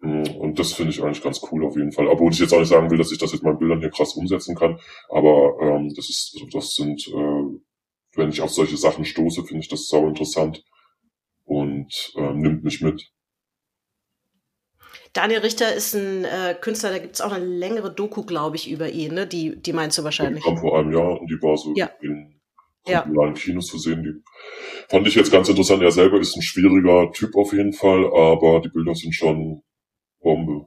[0.00, 2.08] Mm, und das finde ich eigentlich ganz cool auf jeden Fall.
[2.08, 4.14] Obwohl ich jetzt auch nicht sagen will, dass ich das jetzt meinen Bildern hier krass
[4.14, 4.80] umsetzen kann.
[5.08, 7.51] Aber ähm, das ist, das sind, äh,
[8.14, 10.64] wenn ich auf solche Sachen stoße, finde ich das sau interessant
[11.44, 13.10] und ähm, nimmt mich mit.
[15.12, 18.70] Daniel Richter ist ein äh, Künstler, da gibt es auch eine längere Doku, glaube ich,
[18.70, 19.26] über ihn, ne?
[19.26, 20.42] Die, die meinst du wahrscheinlich.
[20.42, 21.90] Die kam vor einem Jahr und die war so ja.
[22.00, 22.40] in
[22.84, 23.40] kommunalen ja.
[23.40, 24.02] Kinos zu sehen.
[24.02, 24.14] Die
[24.88, 25.82] fand ich jetzt ganz interessant.
[25.82, 29.62] Er selber ist ein schwieriger Typ auf jeden Fall, aber die Bilder sind schon
[30.20, 30.66] Bombe.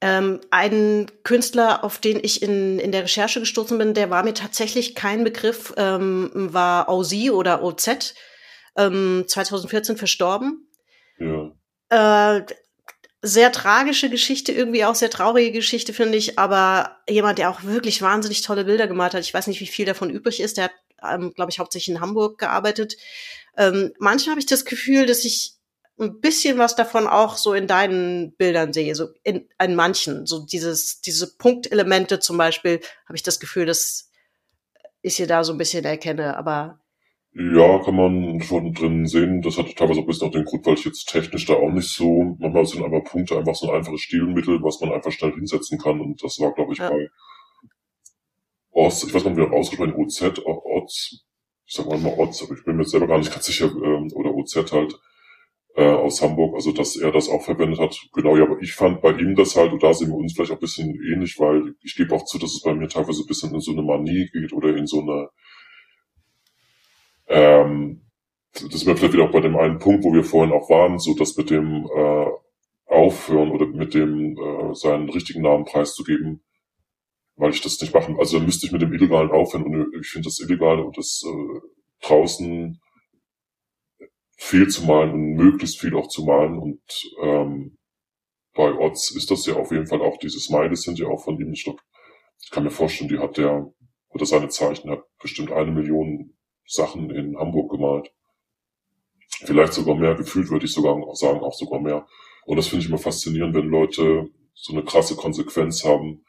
[0.00, 4.34] Ähm, ein Künstler, auf den ich in, in der Recherche gestoßen bin, der war mir
[4.34, 8.14] tatsächlich kein Begriff, ähm, war OZ oder OZ,
[8.76, 10.68] ähm, 2014 verstorben.
[11.18, 11.50] Ja.
[12.36, 12.46] Äh,
[13.22, 18.00] sehr tragische Geschichte, irgendwie auch sehr traurige Geschichte, finde ich, aber jemand, der auch wirklich
[18.00, 19.22] wahnsinnig tolle Bilder gemalt hat.
[19.22, 20.56] Ich weiß nicht, wie viel davon übrig ist.
[20.56, 20.72] Der hat,
[21.02, 22.96] ähm, glaube ich, hauptsächlich in Hamburg gearbeitet.
[23.56, 25.57] Ähm, manchmal habe ich das Gefühl, dass ich
[25.98, 30.46] ein bisschen was davon auch so in deinen Bildern sehe, so in, in manchen, so
[30.46, 34.10] dieses, diese Punktelemente zum Beispiel, habe ich das Gefühl, dass
[35.02, 36.80] ich hier da so ein bisschen erkenne, aber
[37.34, 39.42] ja, kann man schon drin sehen.
[39.42, 41.70] Das hat teilweise auch ein bisschen auch den Grund, weil ich jetzt technisch da auch
[41.70, 45.32] nicht so, manchmal sind aber Punkte einfach so ein einfaches Stilmittel, was man einfach schnell
[45.32, 46.00] hinsetzen kann.
[46.00, 46.90] Und das war, glaube ich, ja.
[46.90, 47.08] bei
[48.72, 51.26] Oz, ich weiß nicht, wie man ausgesprochen OZ, Oz,
[51.64, 54.10] ich sag mal immer Oz, aber ich bin mir selber gar nicht ganz sicher, ähm,
[54.14, 54.98] oder OZ halt,
[55.78, 57.96] äh, aus Hamburg, also dass er das auch verwendet hat.
[58.12, 60.50] Genau, ja, aber ich fand bei ihm das halt, und da sind wir uns vielleicht
[60.50, 63.28] auch ein bisschen ähnlich, weil ich gebe auch zu, dass es bei mir teilweise ein
[63.28, 65.28] bisschen in so eine Manie geht oder in so eine,
[67.28, 68.02] ähm,
[68.52, 71.14] das wäre vielleicht wieder auch bei dem einen Punkt, wo wir vorhin auch waren, so
[71.14, 72.26] dass mit dem äh,
[72.86, 76.42] Aufhören oder mit dem äh, seinen richtigen Namen preiszugeben,
[77.36, 78.16] weil ich das nicht machen.
[78.18, 81.22] Also dann müsste ich mit dem Illegalen aufhören und ich finde das Illegale und das
[81.24, 81.60] äh,
[82.04, 82.80] draußen
[84.38, 86.58] viel zu malen und möglichst viel auch zu malen.
[86.58, 86.80] Und
[87.20, 87.76] ähm,
[88.54, 91.38] bei Oz ist das ja auf jeden Fall auch, diese Smileys sind ja auch von
[91.38, 91.52] ihm.
[91.52, 91.82] Ich glaube,
[92.42, 93.70] ich kann mir vorstellen, die hat der,
[94.10, 98.12] oder seine Zeichen hat bestimmt eine Million Sachen in Hamburg gemalt.
[99.44, 102.06] Vielleicht sogar mehr, gefühlt würde ich sogar sagen, auch sogar mehr.
[102.46, 106.24] Und das finde ich immer faszinierend, wenn Leute so eine krasse Konsequenz haben,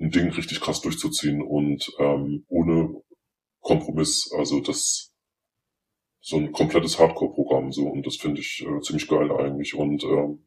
[0.00, 3.02] ein Ding richtig krass durchzuziehen und ähm, ohne
[3.60, 4.32] Kompromiss.
[4.36, 5.11] Also das
[6.22, 7.82] so ein komplettes Hardcore-Programm so.
[7.88, 9.74] Und das finde ich äh, ziemlich geil eigentlich.
[9.74, 10.38] Und äh,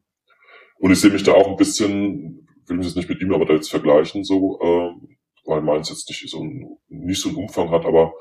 [0.78, 3.46] und ich sehe mich da auch ein bisschen, will mich jetzt nicht mit ihm aber
[3.46, 4.90] da jetzt vergleichen so, äh,
[5.44, 8.12] weil meins jetzt nicht so ein, nicht so einen Umfang hat, aber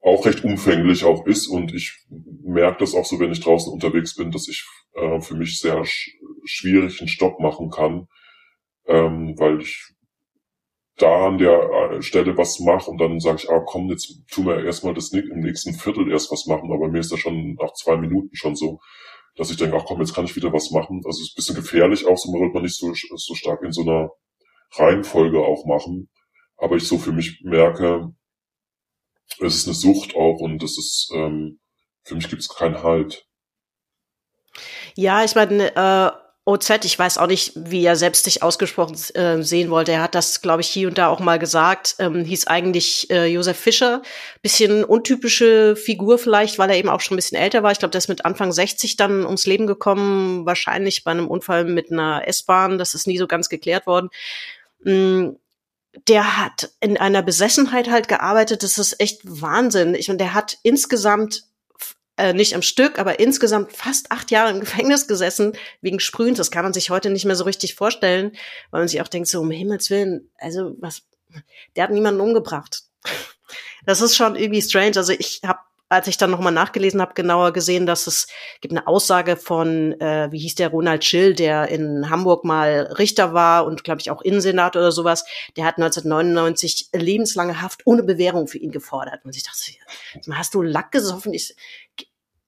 [0.00, 1.46] auch recht umfänglich auch ist.
[1.46, 2.06] Und ich
[2.42, 5.84] merke das auch so, wenn ich draußen unterwegs bin, dass ich äh, für mich sehr
[5.84, 6.10] sch
[6.44, 8.08] schwierig einen Stopp machen kann,
[8.86, 9.91] ähm, weil ich
[10.96, 14.46] da an der äh, Stelle was mache und dann sage ich, ah komm, jetzt tun
[14.46, 17.72] wir erstmal das im nächsten Viertel erst was machen, aber mir ist das schon nach
[17.74, 18.80] zwei Minuten schon so,
[19.36, 21.00] dass ich denke, ach komm, jetzt kann ich wieder was machen.
[21.04, 23.62] Also es ist ein bisschen gefährlich auch, so man sollte man nicht so, so stark
[23.62, 24.10] in so einer
[24.72, 26.10] Reihenfolge auch machen.
[26.56, 28.12] Aber ich so für mich merke,
[29.40, 31.58] es ist eine Sucht auch und es ist, ähm,
[32.04, 33.26] für mich gibt es keinen Halt.
[34.94, 39.40] Ja, ich meine, äh, OZ, ich weiß auch nicht, wie er selbst sich ausgesprochen äh,
[39.44, 39.92] sehen wollte.
[39.92, 41.94] Er hat das, glaube ich, hier und da auch mal gesagt.
[42.00, 44.02] Ähm, hieß eigentlich äh, Josef Fischer.
[44.42, 47.70] Bisschen untypische Figur vielleicht, weil er eben auch schon ein bisschen älter war.
[47.70, 50.44] Ich glaube, der ist mit Anfang 60 dann ums Leben gekommen.
[50.44, 52.76] Wahrscheinlich bei einem Unfall mit einer S-Bahn.
[52.76, 54.10] Das ist nie so ganz geklärt worden.
[54.82, 55.36] Mm,
[56.08, 58.64] der hat in einer Besessenheit halt gearbeitet.
[58.64, 59.94] Das ist echt Wahnsinn.
[59.94, 61.44] Ich, und der hat insgesamt
[62.16, 66.38] äh, nicht am Stück, aber insgesamt fast acht Jahre im Gefängnis gesessen wegen Sprühens.
[66.38, 68.32] Das kann man sich heute nicht mehr so richtig vorstellen,
[68.70, 71.02] weil man sich auch denkt, so um Himmels Willen, also was,
[71.76, 72.82] der hat niemanden umgebracht.
[73.84, 74.96] Das ist schon irgendwie strange.
[74.96, 75.58] Also ich habe
[75.92, 78.26] als ich dann nochmal nachgelesen habe, genauer gesehen, dass es
[78.60, 83.34] gibt eine Aussage von, äh, wie hieß der, Ronald Schill, der in Hamburg mal Richter
[83.34, 85.24] war und, glaube ich, auch Innensenat oder sowas.
[85.56, 89.24] Der hat 1999 lebenslange Haft ohne Bewährung für ihn gefordert.
[89.24, 89.60] Und ich dachte,
[90.32, 91.34] hast du Lack gesoffen?
[91.34, 91.54] Ich,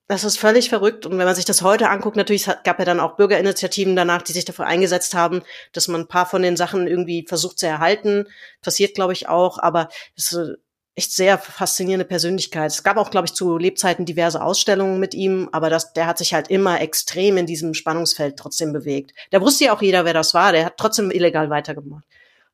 [0.08, 1.04] das ist völlig verrückt.
[1.04, 4.32] Und wenn man sich das heute anguckt, natürlich gab ja dann auch Bürgerinitiativen danach, die
[4.32, 5.42] sich dafür eingesetzt haben,
[5.72, 8.26] dass man ein paar von den Sachen irgendwie versucht zu erhalten.
[8.62, 9.58] Passiert, glaube ich, auch.
[9.58, 10.58] Aber es ist
[10.96, 12.70] echt sehr faszinierende Persönlichkeit.
[12.70, 16.18] Es gab auch, glaube ich, zu Lebzeiten diverse Ausstellungen mit ihm, aber das, der hat
[16.18, 19.12] sich halt immer extrem in diesem Spannungsfeld trotzdem bewegt.
[19.30, 20.52] Da wusste ja auch jeder, wer das war.
[20.52, 22.04] Der hat trotzdem illegal weitergemacht.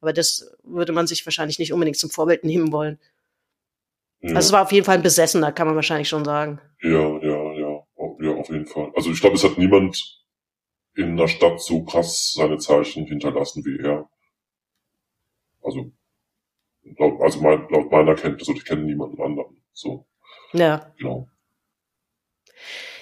[0.00, 2.98] Aber das würde man sich wahrscheinlich nicht unbedingt zum Vorbild nehmen wollen.
[4.22, 4.36] Ja.
[4.36, 6.60] Also es war auf jeden Fall ein Besessener, kann man wahrscheinlich schon sagen.
[6.82, 7.84] Ja, ja, ja,
[8.20, 8.90] ja, auf jeden Fall.
[8.94, 10.18] Also ich glaube, es hat niemand
[10.94, 14.08] in der Stadt so krass seine Zeichen hinterlassen wie er.
[15.62, 15.92] Also
[16.98, 19.62] laut, also mein, laut meiner Kenntnis und ich kenne niemanden anderen.
[19.72, 20.06] So.
[20.52, 20.92] Ja.
[20.98, 21.28] Genau.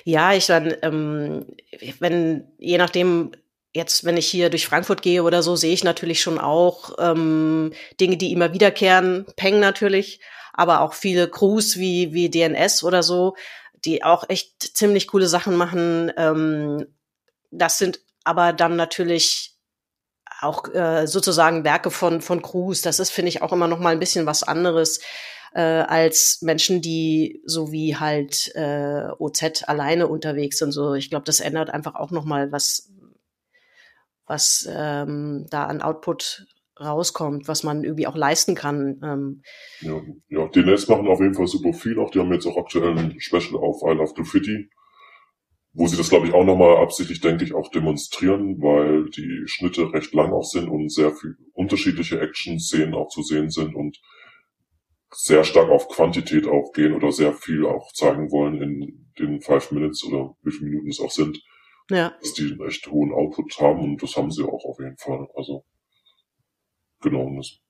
[0.04, 1.46] Ja, ich dann, ähm,
[1.98, 3.32] wenn, je nachdem,
[3.74, 7.72] jetzt, wenn ich hier durch Frankfurt gehe oder so, sehe ich natürlich schon auch ähm,
[8.00, 9.26] Dinge, die immer wiederkehren.
[9.36, 10.20] Peng natürlich,
[10.52, 13.36] aber auch viele Crews wie, wie DNS oder so,
[13.84, 16.12] die auch echt ziemlich coole Sachen machen.
[16.16, 16.86] Ähm,
[17.50, 19.57] das sind aber dann natürlich
[20.40, 22.82] auch äh, sozusagen Werke von, von Crews.
[22.82, 25.00] Das ist, finde ich, auch immer noch mal ein bisschen was anderes
[25.52, 30.72] äh, als Menschen, die so wie halt äh, OZ alleine unterwegs sind.
[30.72, 32.90] So, ich glaube, das ändert einfach auch noch mal was,
[34.26, 36.46] was ähm, da an Output
[36.80, 39.00] rauskommt, was man irgendwie auch leisten kann.
[39.02, 39.42] Ähm.
[39.80, 41.98] Ja, ja, DNS machen auf jeden Fall super viel.
[41.98, 44.70] Auch die haben jetzt auch aktuell ein Special auf Isle of Graffiti,
[45.78, 49.92] wo sie das, glaube ich, auch nochmal absichtlich, denke ich, auch demonstrieren, weil die Schnitte
[49.92, 53.96] recht lang auch sind und sehr viel unterschiedliche Action-Szenen auch zu sehen sind und
[55.12, 59.70] sehr stark auf Quantität auch gehen oder sehr viel auch zeigen wollen in den Five
[59.70, 61.40] Minutes oder wie viele Minuten es auch sind.
[61.90, 62.12] Ja.
[62.20, 65.28] Dass die einen echt hohen Output haben und das haben sie auch auf jeden Fall.
[65.36, 65.64] Also
[67.00, 67.60] genommen ist.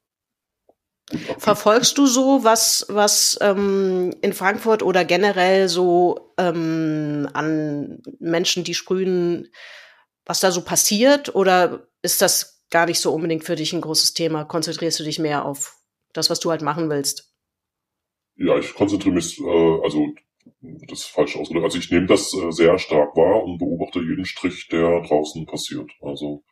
[1.39, 8.75] Verfolgst du so, was, was ähm, in Frankfurt oder generell so ähm, an Menschen, die
[8.75, 9.49] sprühen,
[10.27, 11.35] was da so passiert?
[11.35, 14.45] Oder ist das gar nicht so unbedingt für dich ein großes Thema?
[14.45, 15.77] Konzentrierst du dich mehr auf
[16.13, 17.33] das, was du halt machen willst?
[18.37, 20.09] Ja, ich konzentriere mich, äh, also
[20.61, 21.65] das ist falsch ausgedrückt.
[21.65, 25.91] Also ich nehme das äh, sehr stark wahr und beobachte jeden Strich, der draußen passiert.
[26.03, 26.45] Also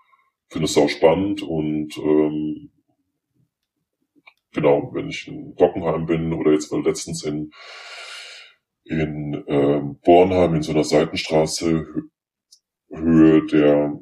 [0.48, 2.70] finde es auch spannend und ähm,
[4.56, 7.52] genau, wenn ich in Bockenheim bin oder jetzt mal letztens in,
[8.84, 11.86] in ähm, Bornheim in so einer Seitenstraße,
[12.90, 14.00] Höhe der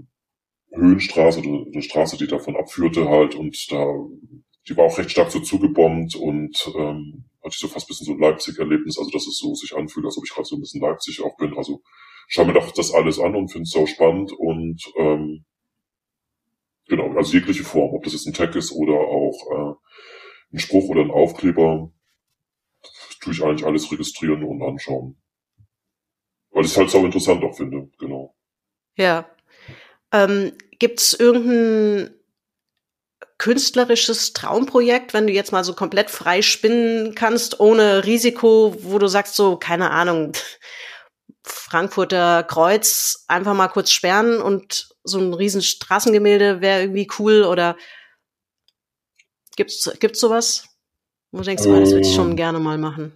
[0.73, 3.85] Höhenstraße, oder eine Straße, die davon abführte halt und da,
[4.69, 8.07] die war auch recht stark so zugebombt und ähm, hatte ich so fast ein bisschen
[8.07, 10.61] so ein Leipzig-Erlebnis, also dass es so sich anfühlt, als ob ich gerade so ein
[10.61, 11.57] bisschen Leipzig auch bin.
[11.57, 11.83] Also
[12.29, 15.45] schau mir doch das alles an und finde es auch spannend und ähm,
[16.89, 19.75] genau, also jegliche Form, ob das jetzt ein Tag ist oder auch äh,
[20.55, 21.91] einen Spruch oder einen Aufkleber,
[23.21, 25.21] tue ich eigentlich alles registrieren und anschauen.
[26.51, 28.37] Weil ich es halt so interessant auch finde, genau.
[28.95, 29.29] Ja.
[30.13, 32.15] Ähm, Gibt es irgendein
[33.39, 39.09] künstlerisches Traumprojekt, wenn du jetzt mal so komplett frei spinnen kannst, ohne Risiko, wo du
[39.09, 40.33] sagst, so, keine Ahnung,
[41.43, 47.77] Frankfurter Kreuz einfach mal kurz sperren und so ein riesen Straßengemälde wäre irgendwie cool oder
[49.57, 50.69] Gibt's, gibt's sowas?
[51.31, 52.37] Wo du denkst, oh, das würde ich schon ähm.
[52.37, 53.13] gerne mal machen.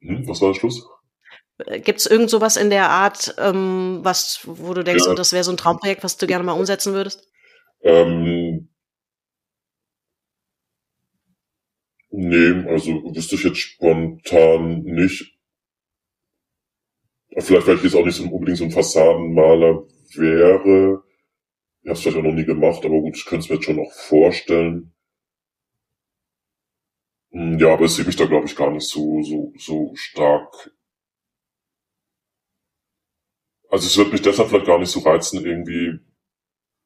[0.00, 0.86] Hm, was war der Schluss?
[1.66, 5.14] Äh, gibt's irgend sowas in der Art, ähm, was, wo du denkst, ja.
[5.14, 7.28] das wäre so ein Traumprojekt, was du gerne mal umsetzen würdest?
[7.82, 8.68] Ähm,
[12.10, 15.38] nee, also wüsste ich jetzt spontan nicht.
[17.38, 19.84] Vielleicht, weil ich jetzt auch nicht so unbedingt so ein Fassadenmaler
[20.14, 21.02] wäre.
[21.82, 23.64] Ich habe es vielleicht auch noch nie gemacht, aber gut, ich könnte es mir jetzt
[23.64, 24.91] schon auch vorstellen.
[27.32, 30.72] Hm, ja, aber ich sehe mich da, glaube ich, gar nicht so, so, so stark.
[33.70, 35.98] Also es wird mich deshalb vielleicht gar nicht so reizen, irgendwie,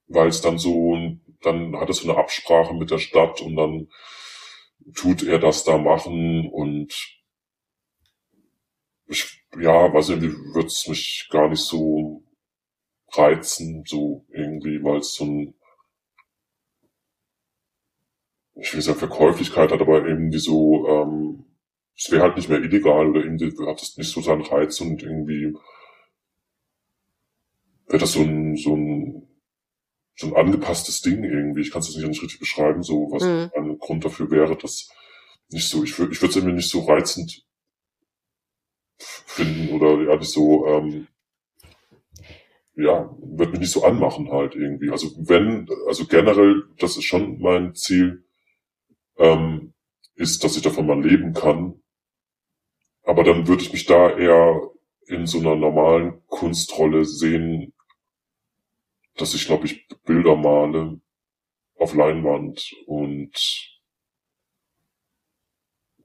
[0.08, 0.96] weil es dann so,
[1.42, 3.88] dann hat es so eine Absprache mit der Stadt und dann
[4.94, 6.92] tut er das da machen und
[9.08, 12.22] ich, ja, weiß nicht, irgendwie wird es mich gar nicht so
[13.12, 15.54] reizen, so irgendwie, weil es so ein
[18.56, 21.44] ich will sagen, Verkäuflichkeit hat, aber irgendwie so, ähm,
[21.96, 25.02] es wäre halt nicht mehr illegal oder irgendwie hat es nicht so seinen Reiz und
[25.02, 25.54] irgendwie
[27.86, 29.28] wäre das so ein, so ein,
[30.16, 31.60] so ein angepasstes Ding irgendwie.
[31.60, 33.50] Ich kann es nicht richtig beschreiben, so was mhm.
[33.56, 34.90] ein Grund dafür wäre, dass
[35.50, 37.44] nicht so, ich würde ich würde es irgendwie nicht so reizend
[38.98, 41.06] finden oder ja, nicht so, ähm,
[42.74, 44.90] ja, wird mich nicht so anmachen halt irgendwie.
[44.90, 48.25] Also wenn, also generell, das ist schon mein Ziel,
[49.18, 49.74] ähm,
[50.14, 51.82] ist, dass ich davon mal leben kann.
[53.02, 54.70] Aber dann würde ich mich da eher
[55.06, 57.72] in so einer normalen Kunstrolle sehen,
[59.16, 61.00] dass ich, glaube ich, Bilder male
[61.78, 63.32] auf Leinwand und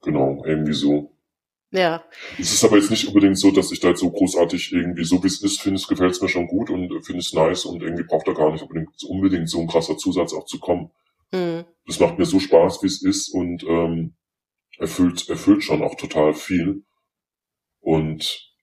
[0.02, 1.16] genau, irgendwie so.
[1.72, 2.04] Ja.
[2.38, 5.24] Es ist aber jetzt nicht unbedingt so, dass ich da jetzt so großartig irgendwie, so
[5.24, 7.82] wie es ist, finde es gefällt es mir schon gut und finde es nice und
[7.82, 10.92] irgendwie braucht da gar nicht unbedingt, unbedingt so ein krasser Zusatz auch zu kommen.
[11.34, 11.66] Mhm.
[11.86, 14.16] Das macht mir so Spaß, wie es ist und ähm,
[14.78, 16.84] erfüllt, erfüllt schon auch total viel
[17.82, 18.54] und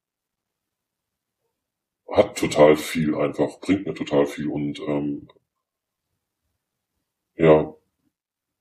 [2.14, 5.29] hat total viel einfach, bringt mir total viel und ähm,
[7.37, 7.75] ja,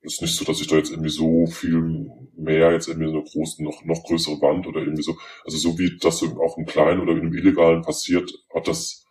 [0.01, 3.63] ist nicht so, dass ich da jetzt irgendwie so viel mehr jetzt irgendwie eine große,
[3.63, 7.13] noch, noch größere Wand oder irgendwie so, also so wie das auch im Kleinen oder
[7.13, 9.05] im Illegalen passiert, hat das,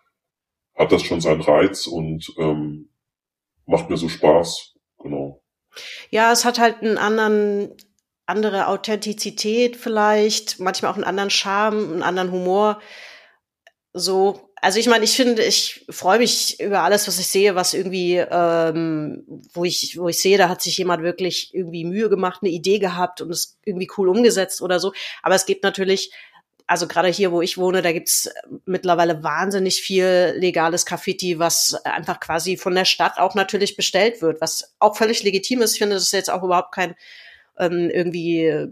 [0.77, 2.91] hat das schon seinen Reiz und ähm,
[3.67, 4.76] macht mir so Spaß.
[6.11, 7.73] Ja, es hat halt einen anderen,
[8.27, 12.81] andere Authentizität vielleicht, manchmal auch einen anderen Charme, einen anderen Humor.
[13.93, 17.73] So, also ich meine, ich finde, ich freue mich über alles, was ich sehe, was
[17.73, 22.41] irgendwie, ähm, wo ich, wo ich sehe, da hat sich jemand wirklich irgendwie Mühe gemacht,
[22.43, 24.93] eine Idee gehabt und es irgendwie cool umgesetzt oder so.
[25.23, 26.11] Aber es gibt natürlich,
[26.67, 28.29] also gerade hier, wo ich wohne, da gibt's
[28.65, 34.41] mittlerweile wahnsinnig viel legales Graffiti, was einfach quasi von der Stadt auch natürlich bestellt wird,
[34.41, 35.75] was auch völlig legitim ist.
[35.75, 36.97] Ich finde, das ist jetzt auch überhaupt kein
[37.59, 38.69] ähm, irgendwie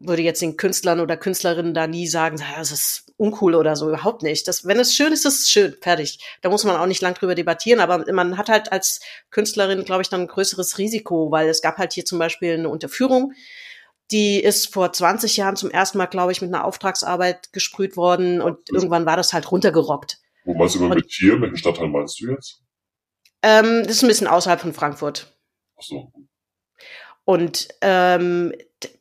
[0.00, 4.22] würde jetzt den Künstlern oder Künstlerinnen da nie sagen, das ist uncool oder so, überhaupt
[4.22, 4.46] nicht.
[4.46, 6.20] Das, wenn es schön ist, ist es schön, fertig.
[6.40, 10.02] Da muss man auch nicht lang drüber debattieren, aber man hat halt als Künstlerin, glaube
[10.02, 13.32] ich, dann ein größeres Risiko, weil es gab halt hier zum Beispiel eine Unterführung,
[14.10, 18.40] die ist vor 20 Jahren zum ersten Mal, glaube ich, mit einer Auftragsarbeit gesprüht worden
[18.40, 20.18] und ja, irgendwann war das halt runtergerockt.
[20.44, 21.40] Wo meinst du mit hier?
[21.40, 22.62] Welchen Stadtteil meinst du jetzt?
[23.42, 25.38] Ähm, das ist ein bisschen außerhalb von Frankfurt.
[25.78, 26.12] Ach so.
[27.28, 28.54] Und ähm,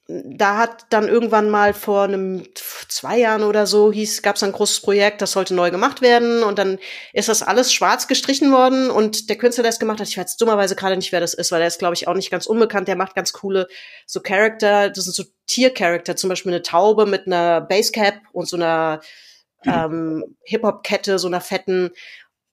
[0.09, 2.43] da hat dann irgendwann mal vor einem
[2.89, 6.43] zwei Jahren oder so hieß, gab es ein großes Projekt, das sollte neu gemacht werden
[6.43, 6.77] und dann
[7.13, 10.35] ist das alles schwarz gestrichen worden und der Künstler, der es gemacht hat, ich weiß
[10.35, 12.89] dummerweise gerade nicht, wer das ist, weil der ist, glaube ich, auch nicht ganz unbekannt.
[12.89, 13.69] Der macht ganz coole
[14.05, 18.57] so Charakter, das sind so Tiercharakter, zum Beispiel eine Taube mit einer Basecap und so
[18.57, 18.99] einer
[19.65, 21.91] ähm, Hip-Hop-Kette, so einer fetten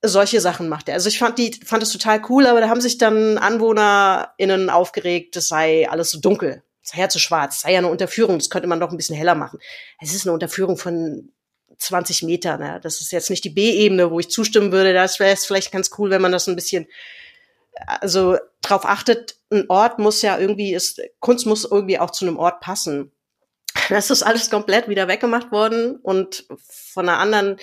[0.08, 0.94] solche Sachen macht er.
[0.94, 5.36] Also ich fand die, fand es total cool, aber da haben sich dann AnwohnerInnen aufgeregt,
[5.36, 8.68] das sei alles so dunkel sei ja zu schwarz, sei ja eine Unterführung, das könnte
[8.68, 9.58] man doch ein bisschen heller machen.
[10.00, 11.32] Es ist eine Unterführung von
[11.78, 12.60] 20 Metern.
[12.60, 12.80] Ne?
[12.82, 14.92] Das ist jetzt nicht die B-Ebene, wo ich zustimmen würde.
[14.92, 16.86] Das wäre es vielleicht ganz cool, wenn man das ein bisschen
[17.86, 22.38] also drauf achtet, ein Ort muss ja irgendwie, ist, Kunst muss irgendwie auch zu einem
[22.38, 23.10] Ort passen.
[23.88, 26.46] Das ist alles komplett wieder weggemacht worden und
[26.92, 27.56] von einer anderen,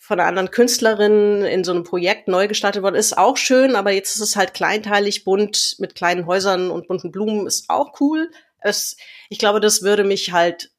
[0.00, 2.96] von einer anderen Künstlerin in so einem Projekt neu gestaltet worden.
[2.96, 7.12] Ist auch schön, aber jetzt ist es halt kleinteilig, bunt, mit kleinen Häusern und bunten
[7.12, 8.30] Blumen, ist auch cool
[8.60, 8.96] es,
[9.28, 10.72] ich glaube, das würde mich halt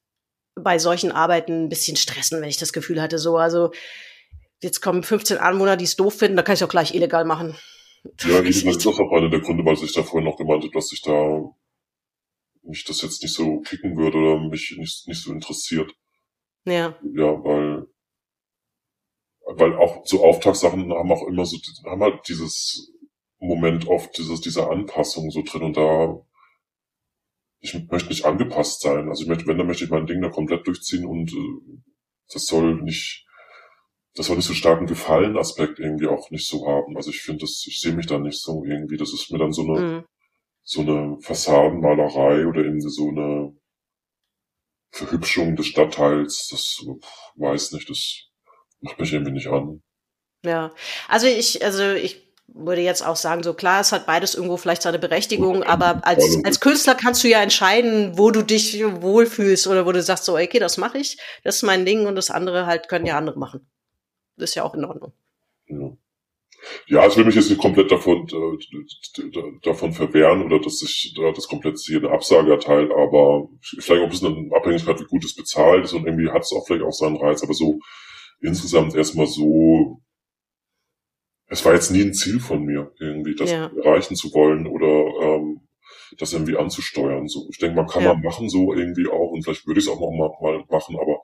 [0.54, 3.72] bei solchen Arbeiten ein bisschen stressen, wenn ich das Gefühl hatte, so, also
[4.60, 7.56] jetzt kommen 15 Anwohner, die es doof finden, da kann ich auch gleich illegal machen.
[8.24, 10.72] Ja, eben, das ist auch einer der Gründe, weil ich da vorhin noch gemeint habe,
[10.72, 11.40] dass ich da
[12.64, 15.92] mich das jetzt nicht so kicken würde oder mich nicht, nicht so interessiert.
[16.64, 16.96] Ja.
[17.02, 17.86] Ja, weil,
[19.58, 22.92] weil auch so Auftragssachen haben auch immer so, haben halt dieses
[23.38, 26.20] Moment oft, dieses, diese Anpassung so drin und da
[27.62, 29.08] ich möchte nicht angepasst sein.
[29.08, 31.80] Also ich möchte, wenn, dann möchte ich mein Ding da komplett durchziehen und äh,
[32.32, 33.24] das soll nicht,
[34.14, 36.96] das soll nicht so starken Gefallen-Aspekt irgendwie auch nicht so haben.
[36.96, 38.96] Also ich finde das, ich sehe mich da nicht so irgendwie.
[38.96, 40.04] Das ist mir dann so eine, mhm.
[40.64, 43.56] so eine Fassadenmalerei oder irgendwie so eine
[44.90, 46.48] Verhübschung des Stadtteils.
[46.50, 46.84] Das
[47.36, 48.28] weiß nicht, das
[48.82, 49.82] macht mich irgendwie nicht an.
[50.44, 50.72] Ja,
[51.08, 52.22] also ich, also ich
[52.54, 56.38] würde jetzt auch sagen, so klar, es hat beides irgendwo vielleicht seine Berechtigung, aber als,
[56.44, 60.34] als Künstler kannst du ja entscheiden, wo du dich wohlfühlst oder wo du sagst, so,
[60.36, 63.38] okay, das mache ich, das ist mein Ding und das andere halt können ja andere
[63.38, 63.66] machen.
[64.36, 65.12] Das ist ja auch in Ordnung.
[65.66, 65.96] Ja.
[66.86, 71.32] Ja, ich will mich jetzt nicht komplett davon, äh, davon verwehren oder dass ich da
[71.32, 75.24] das komplett hier eine Absage erteile, aber vielleicht auch ein bisschen in Abhängigkeit, wie gut
[75.24, 77.80] es bezahlt ist und irgendwie hat es auch vielleicht auch seinen Reiz, aber so
[78.42, 80.02] insgesamt erstmal so
[81.52, 83.70] es war jetzt nie ein Ziel von mir, irgendwie das ja.
[83.76, 85.60] erreichen zu wollen oder ähm,
[86.16, 87.28] das irgendwie anzusteuern.
[87.28, 88.14] So, ich denke, man kann ja.
[88.14, 90.96] man machen so irgendwie auch und vielleicht würde ich es auch noch mal, mal machen,
[90.98, 91.20] aber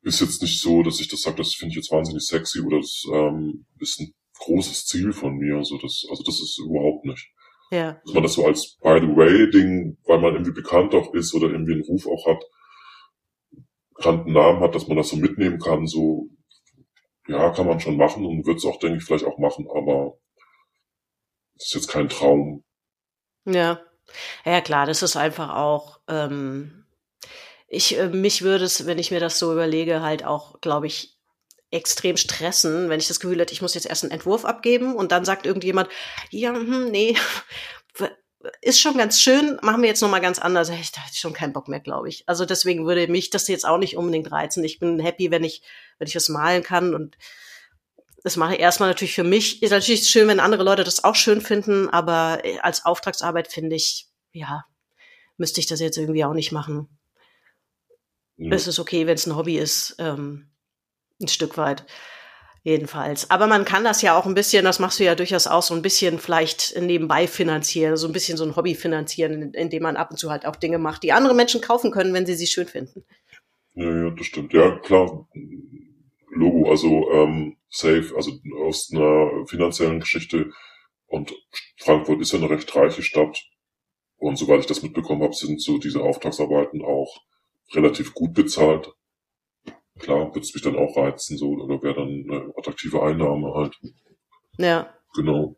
[0.00, 2.78] ist jetzt nicht so, dass ich das sage, das finde ich jetzt wahnsinnig sexy oder
[2.78, 5.62] das ähm, ist ein großes Ziel von mir.
[5.62, 7.30] So das, also das ist überhaupt nicht.
[7.70, 8.00] Ja.
[8.04, 11.34] Dass man das so als by the way Ding, weil man irgendwie bekannt auch ist
[11.34, 12.42] oder irgendwie einen Ruf auch hat,
[13.94, 16.28] bekannten Namen hat, dass man das so mitnehmen kann, so,
[17.28, 20.18] ja, kann man schon machen und wird es auch, denke ich, vielleicht auch machen, aber
[21.56, 22.64] das ist jetzt kein Traum.
[23.44, 23.80] Ja.
[24.44, 26.84] Ja, klar, das ist einfach auch, ähm,
[27.68, 31.16] ich, äh, mich würde es, wenn ich mir das so überlege, halt auch, glaube ich,
[31.70, 35.10] extrem stressen, wenn ich das Gefühl hätte, ich muss jetzt erst einen Entwurf abgeben und
[35.10, 35.88] dann sagt irgendjemand,
[36.30, 37.16] ja, hm, nee,
[38.60, 40.68] ist schon ganz schön, machen wir jetzt noch mal ganz anders.
[40.68, 42.28] Ich da hatte schon keinen Bock mehr, glaube ich.
[42.28, 44.64] Also deswegen würde mich das jetzt auch nicht unbedingt reizen.
[44.64, 45.62] Ich bin happy, wenn ich,
[45.98, 47.16] wenn ich was malen kann und
[48.22, 49.62] das mache ich erstmal natürlich für mich.
[49.62, 53.76] Ist natürlich schön, wenn andere Leute das auch schön finden, aber äh, als Auftragsarbeit finde
[53.76, 54.64] ich, ja,
[55.36, 56.88] müsste ich das jetzt irgendwie auch nicht machen.
[58.36, 58.52] Mhm.
[58.52, 60.50] Es ist okay, wenn es ein Hobby ist, ähm,
[61.20, 61.84] ein Stück weit.
[62.66, 63.30] Jedenfalls.
[63.30, 65.74] Aber man kann das ja auch ein bisschen, das machst du ja durchaus auch, so
[65.74, 70.10] ein bisschen vielleicht nebenbei finanzieren, so ein bisschen so ein Hobby finanzieren, indem man ab
[70.10, 72.66] und zu halt auch Dinge macht, die andere Menschen kaufen können, wenn sie sie schön
[72.66, 73.04] finden.
[73.74, 74.54] Ja, ja, das stimmt.
[74.54, 75.28] Ja, klar.
[76.30, 80.50] Logo, also ähm, safe, also aus einer finanziellen Geschichte.
[81.06, 81.34] Und
[81.76, 83.44] Frankfurt ist ja eine recht reiche Stadt.
[84.16, 87.20] Und soweit ich das mitbekommen habe, sind so diese Auftragsarbeiten auch
[87.74, 88.90] relativ gut bezahlt
[89.98, 93.76] klar, würde es mich dann auch reizen, so, oder wäre dann eine attraktive Einnahme halt.
[94.58, 94.92] Ja.
[95.14, 95.56] Genau.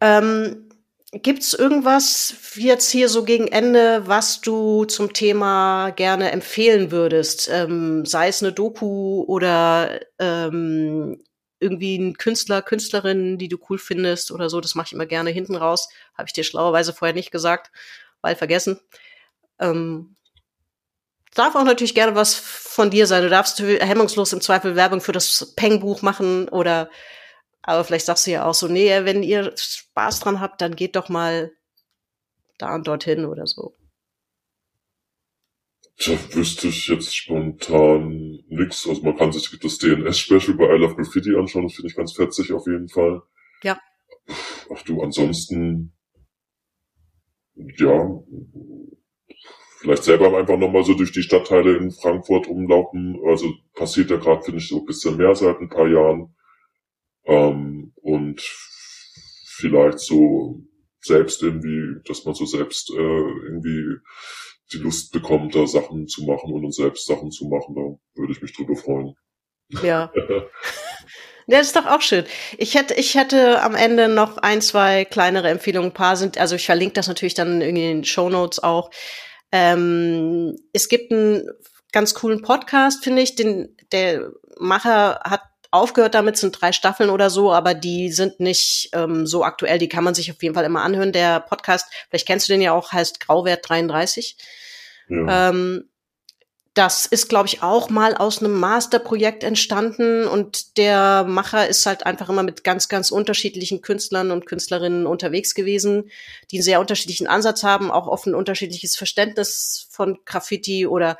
[0.00, 0.68] Ähm,
[1.12, 7.48] Gibt es irgendwas jetzt hier so gegen Ende, was du zum Thema gerne empfehlen würdest?
[7.50, 11.22] Ähm, sei es eine Doku oder ähm,
[11.60, 14.60] irgendwie ein Künstler, Künstlerin, die du cool findest oder so.
[14.60, 15.88] Das mache ich immer gerne hinten raus.
[16.12, 17.70] Habe ich dir schlauerweise vorher nicht gesagt,
[18.20, 18.78] weil vergessen.
[19.58, 20.14] Ähm,
[21.34, 23.22] darf auch natürlich gerne was von dir sein.
[23.22, 26.90] Du darfst hemmungslos im Zweifel Werbung für das Peng-Buch machen oder
[27.68, 30.96] aber vielleicht sagst du ja auch so, nee, wenn ihr Spaß dran habt, dann geht
[30.96, 31.52] doch mal
[32.56, 33.76] da und dorthin oder so.
[35.98, 38.88] Da wüsste ich jetzt spontan nix.
[38.88, 42.12] Also man kann sich das DNS-Special bei I Love Graffiti anschauen, das finde ich ganz
[42.14, 43.20] fetzig auf jeden Fall.
[43.62, 43.78] Ja.
[44.74, 45.92] Ach du, ansonsten,
[47.54, 48.22] ja,
[49.78, 53.20] vielleicht selber einfach nochmal so durch die Stadtteile in Frankfurt umlaufen.
[53.26, 56.34] Also passiert ja gerade, finde ich, so ein bisschen mehr seit ein paar Jahren.
[57.24, 58.40] Ähm, und
[59.46, 60.60] vielleicht so
[61.00, 63.98] selbst irgendwie, dass man so selbst äh, irgendwie
[64.72, 68.32] die Lust bekommt, da Sachen zu machen und uns selbst Sachen zu machen, da würde
[68.32, 69.14] ich mich drüber freuen.
[69.82, 70.12] Ja.
[71.50, 72.26] Ja, das ist doch auch schön.
[72.58, 75.92] Ich hätte, ich hätte am Ende noch ein, zwei kleinere Empfehlungen.
[75.92, 78.90] Ein paar sind, also ich verlinke das natürlich dann irgendwie in den Show Notes auch.
[79.52, 81.48] Ähm, es gibt einen
[81.92, 83.34] ganz coolen Podcast, finde ich.
[83.34, 88.90] Den, der Macher hat aufgehört damit, sind drei Staffeln oder so, aber die sind nicht
[88.94, 89.78] ähm, so aktuell.
[89.78, 91.12] Die kann man sich auf jeden Fall immer anhören.
[91.12, 94.36] Der Podcast, vielleicht kennst du den ja auch, heißt Grauwert 33.
[95.08, 95.50] Ja.
[95.50, 95.88] Ähm,
[96.78, 102.06] das ist, glaube ich, auch mal aus einem Masterprojekt entstanden und der Macher ist halt
[102.06, 106.08] einfach immer mit ganz, ganz unterschiedlichen Künstlern und Künstlerinnen unterwegs gewesen,
[106.52, 111.18] die einen sehr unterschiedlichen Ansatz haben, auch oft ein unterschiedliches Verständnis von Graffiti oder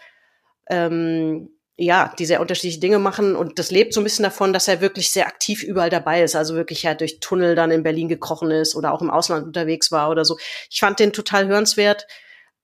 [0.71, 3.35] ähm, ja, die sehr unterschiedliche Dinge machen.
[3.35, 6.37] Und das lebt so ein bisschen davon, dass er wirklich sehr aktiv überall dabei ist,
[6.37, 9.91] also wirklich ja durch Tunnel dann in Berlin gekrochen ist oder auch im Ausland unterwegs
[9.91, 10.39] war oder so.
[10.71, 12.07] Ich fand den total hörenswert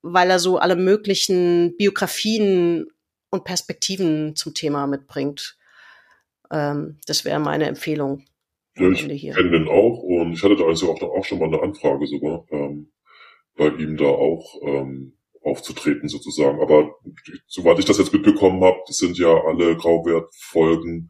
[0.05, 2.85] weil er so alle möglichen Biografien
[3.31, 5.57] und Perspektiven zum Thema mitbringt.
[6.51, 8.23] Ähm, das wäre meine Empfehlung.
[8.77, 11.61] Ja, ich kenne den auch und ich hatte da also auch, auch schon mal eine
[11.61, 12.91] Anfrage sogar, ähm,
[13.55, 16.61] bei ihm da auch ähm, aufzutreten sozusagen.
[16.61, 16.93] Aber
[17.47, 21.09] soweit ich das jetzt mitbekommen habe, das sind ja alle Grauwertfolgen,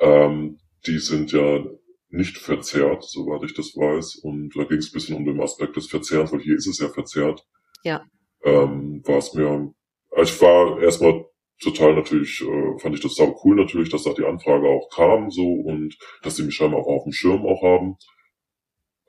[0.00, 1.64] ähm, die sind ja
[2.08, 4.16] nicht verzerrt, soweit ich das weiß.
[4.16, 6.78] Und da ging es ein bisschen um den Aspekt des Verzehrens, weil hier ist es
[6.78, 7.46] ja verzerrt.
[7.86, 8.04] Ja.
[8.42, 9.72] Ähm, war es mir,
[10.10, 11.24] also ich war erstmal
[11.60, 15.30] total natürlich, äh, fand ich das sau cool natürlich, dass da die Anfrage auch kam
[15.30, 17.96] so und dass die mich scheinbar auch auf dem Schirm auch haben.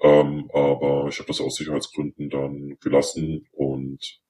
[0.01, 4.21] Ähm, aber ich habe das aus Sicherheitsgründen dann gelassen und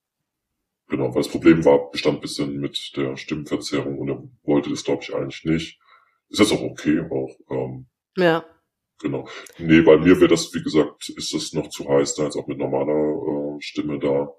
[0.88, 4.86] genau, weil das Problem war, bestand ein bisschen mit der Stimmverzerrung und er wollte das,
[4.86, 5.80] glaube ich, eigentlich nicht.
[6.30, 7.36] Ist das auch okay, auch.
[7.50, 8.46] Ähm, ja.
[9.02, 9.28] Genau.
[9.58, 12.48] Nee, bei mir wäre das, wie gesagt, ist das noch zu heiß, da jetzt auch
[12.48, 14.34] mit normaler äh, Stimme da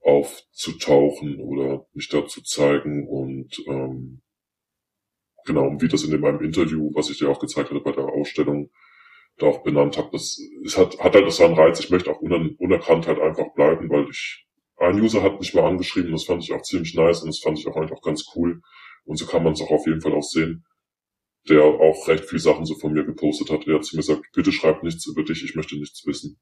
[0.00, 4.22] aufzutauchen oder mich da zu zeigen und ähm,
[5.44, 8.70] genau, wie das in meinem Interview, was ich dir auch gezeigt hatte bei der Ausstellung,
[9.38, 12.20] da auch benannt habe, das es hat, hat halt so einen Reiz, ich möchte auch
[12.20, 14.46] uner, unerkannt halt einfach bleiben, weil ich,
[14.78, 17.58] ein User hat mich mal angeschrieben, das fand ich auch ziemlich nice und das fand
[17.58, 18.62] ich auch eigentlich auch ganz cool
[19.04, 20.64] und so kann man es auch auf jeden Fall auch sehen
[21.48, 23.66] der auch recht viel Sachen so von mir gepostet hat.
[23.66, 26.38] Der hat zu mir gesagt, bitte schreib nichts über dich, ich möchte nichts wissen.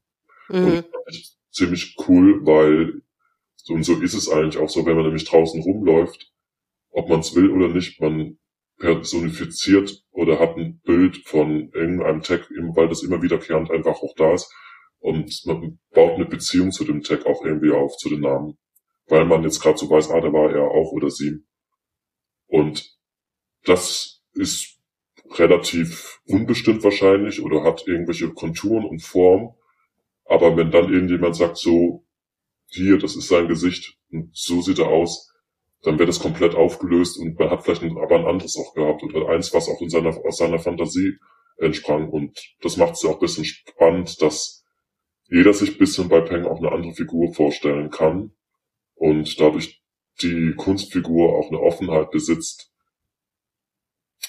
[0.49, 0.85] Mhm.
[0.85, 3.03] Und ich ziemlich cool, weil
[3.57, 6.31] So, und so ist es eigentlich auch so, wenn man nämlich draußen rumläuft,
[6.91, 8.39] ob man es will oder nicht, man
[8.79, 14.35] personifiziert oder hat ein Bild von irgendeinem Tag, weil das immer wiederkehrend einfach auch da
[14.35, 14.53] ist.
[14.99, 18.59] Und man baut eine Beziehung zu dem Tag auch irgendwie auf, zu den Namen.
[19.07, 21.45] Weil man jetzt gerade so weiß, ah, da war er auch oder sie.
[22.47, 22.97] Und
[23.65, 24.79] das ist
[25.31, 29.55] relativ unbestimmt wahrscheinlich oder hat irgendwelche Konturen und Formen.
[30.25, 32.05] Aber wenn dann irgendjemand sagt so,
[32.69, 35.33] hier, das ist sein Gesicht und so sieht er aus,
[35.83, 39.29] dann wird das komplett aufgelöst und man hat vielleicht aber ein anderes auch gehabt oder
[39.29, 41.19] eins, was auch in seiner, aus seiner Fantasie
[41.59, 42.09] entsprang.
[42.09, 44.65] Und das macht es ja auch ein bisschen spannend, dass
[45.29, 48.33] jeder sich ein bisschen bei Peng auch eine andere Figur vorstellen kann
[48.95, 49.83] und dadurch
[50.23, 52.73] die Kunstfigur auch eine Offenheit besitzt,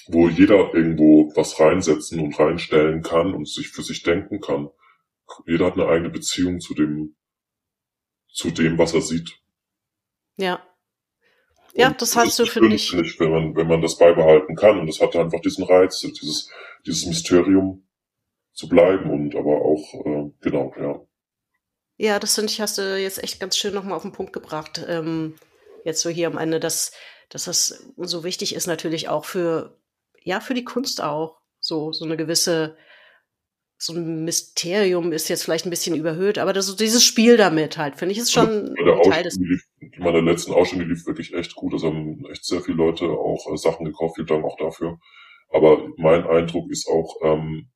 [0.08, 4.68] wo jeder irgendwo was reinsetzen und reinstellen kann und sich für sich denken kann.
[5.46, 7.16] Jeder hat eine eigene Beziehung zu dem,
[8.32, 9.38] zu dem, was er sieht.
[10.36, 10.62] Ja.
[11.74, 12.92] Ja, das, das hast du, finde ich.
[12.92, 14.78] Wenn man, wenn man das beibehalten kann.
[14.80, 16.50] Und das hat einfach diesen Reiz, dieses,
[16.86, 17.86] dieses Mysterium
[18.52, 21.00] zu bleiben und aber auch, äh, genau, ja.
[21.98, 24.84] Ja, das finde ich, hast du jetzt echt ganz schön nochmal auf den Punkt gebracht.
[24.86, 25.34] Ähm,
[25.84, 26.92] jetzt so hier am Ende, dass,
[27.28, 29.78] dass das so wichtig ist natürlich auch für,
[30.22, 31.40] ja, für die Kunst auch.
[31.60, 32.76] So, so eine gewisse,
[33.78, 37.96] so ein Mysterium ist jetzt vielleicht ein bisschen überhöht, aber das, dieses Spiel damit halt,
[37.96, 39.36] finde ich, ist schon ein Teil des.
[39.36, 39.62] Lief,
[39.98, 41.74] meine letzten Ausstellung, lief wirklich echt gut.
[41.74, 44.98] Also haben echt sehr viele Leute auch äh, Sachen gekauft, vielen Dank auch dafür.
[45.50, 47.68] Aber mein Eindruck ist auch, ähm,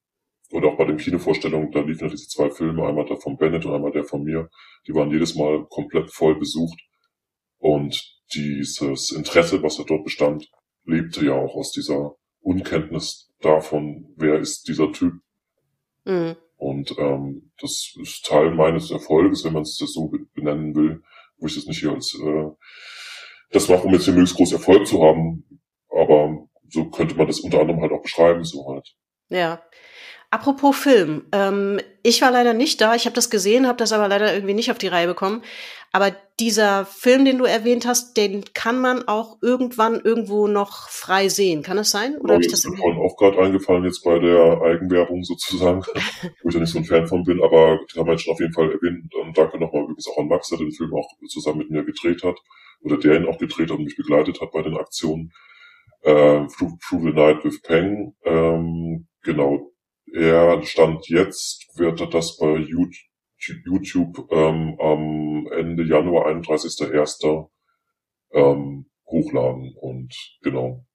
[0.53, 3.65] oder auch bei den Kinovorstellungen, da liefen ja diese zwei Filme, einmal der von Bennett
[3.67, 4.49] und einmal der von mir,
[4.89, 6.81] die waren jedes Mal komplett voll besucht.
[7.59, 8.03] Und
[8.35, 10.49] dieses Interesse, was da dort bestand,
[10.85, 15.15] lebte ja auch aus dieser Unkenntnis davon, wer ist dieser Typ.
[16.11, 16.37] Mhm.
[16.57, 21.03] Und ähm, das ist Teil meines Erfolges, wenn man es das so benennen will,
[21.39, 22.51] wo ich das nicht hier als äh,
[23.51, 25.61] das mache, um jetzt hier möglichst groß Erfolg zu haben.
[25.89, 28.95] Aber so könnte man das unter anderem halt auch beschreiben, so halt.
[29.29, 29.63] Ja.
[30.31, 32.95] Apropos Film, ähm, ich war leider nicht da.
[32.95, 35.43] Ich habe das gesehen, habe das aber leider irgendwie nicht auf die Reihe bekommen.
[35.93, 41.29] Aber dieser Film, den du erwähnt hast, den kann man auch irgendwann irgendwo noch frei
[41.29, 41.63] sehen.
[41.63, 42.17] Kann das sein?
[42.17, 45.83] Oder ja, habe ich das ist mir auch gerade eingefallen jetzt bei der Eigenwerbung sozusagen,
[46.43, 48.41] wo ich ja nicht so ein Fan von bin, aber die haben wir schon auf
[48.41, 49.15] jeden Fall erwähnt.
[49.15, 52.23] Und danke nochmal übrigens auch an Max, der den Film auch zusammen mit mir gedreht
[52.25, 52.39] hat
[52.81, 55.33] oder der ihn auch gedreht hat und mich begleitet hat bei den Aktionen.
[56.03, 58.15] Äh, Through, Through the Night with Peng.
[58.25, 59.71] Ähm, genau,
[60.13, 63.10] er stand jetzt, wird das bei YouTube
[63.49, 67.49] ähm, am Ende Januar, 31.01.
[68.33, 69.75] Ähm, hochladen.
[69.81, 70.87] Und genau,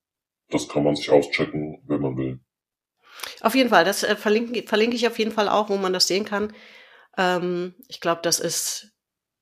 [0.49, 2.39] das kann man sich auschecken, wenn man will.
[3.41, 6.07] Auf jeden Fall, das äh, verlinke, verlinke ich auf jeden Fall auch, wo man das
[6.07, 6.53] sehen kann.
[7.17, 8.93] Ähm, ich glaube, das ist,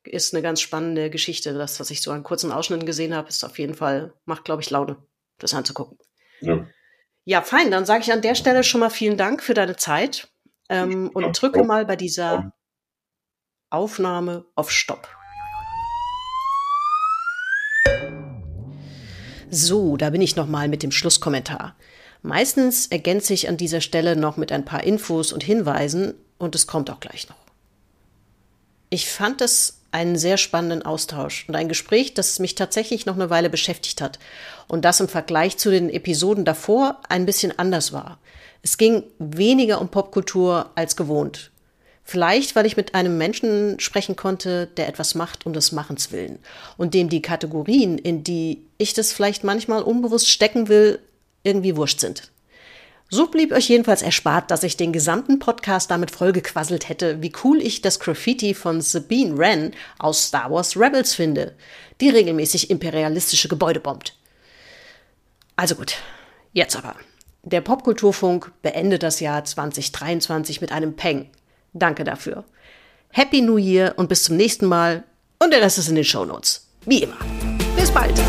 [0.04, 1.54] ist eine ganz spannende Geschichte.
[1.54, 4.62] Das, was ich so an kurzen Ausschnitten gesehen habe, ist auf jeden Fall, macht, glaube
[4.62, 4.98] ich, Laune,
[5.40, 5.98] das anzugucken.
[6.42, 6.68] Ja.
[7.26, 7.72] Ja, fein.
[7.72, 10.30] Dann sage ich an der Stelle schon mal vielen Dank für deine Zeit
[10.70, 12.54] ähm, und drücke mal bei dieser
[13.74, 15.08] Aufnahme auf Stopp.
[19.50, 21.76] So, da bin ich noch mal mit dem Schlusskommentar.
[22.22, 26.68] Meistens ergänze ich an dieser Stelle noch mit ein paar Infos und Hinweisen und es
[26.68, 27.36] kommt auch gleich noch.
[28.90, 33.30] Ich fand es einen sehr spannenden Austausch und ein Gespräch, das mich tatsächlich noch eine
[33.30, 34.20] Weile beschäftigt hat
[34.68, 38.20] und das im Vergleich zu den Episoden davor ein bisschen anders war.
[38.62, 41.52] Es ging weniger um Popkultur als gewohnt.
[42.04, 46.40] Vielleicht, weil ich mit einem Menschen sprechen konnte, der etwas macht um des Machens willen
[46.78, 51.00] und dem die Kategorien, in die ich das vielleicht manchmal unbewusst stecken will,
[51.44, 52.30] irgendwie wurscht sind.
[53.10, 57.62] So blieb euch jedenfalls erspart, dass ich den gesamten Podcast damit vollgequasselt hätte, wie cool
[57.62, 61.56] ich das Graffiti von Sabine Wren aus Star Wars Rebels finde,
[62.02, 64.18] die regelmäßig imperialistische Gebäude bombt.
[65.56, 65.98] Also gut,
[66.54, 66.96] jetzt aber.
[67.44, 71.30] Der Popkulturfunk beendet das Jahr 2023 mit einem Peng.
[71.74, 72.44] Danke dafür.
[73.10, 75.04] Happy New Year und bis zum nächsten Mal.
[75.40, 76.68] Und der Rest ist in den Shownotes.
[76.86, 77.18] Wie immer.
[77.76, 78.20] Bis bald.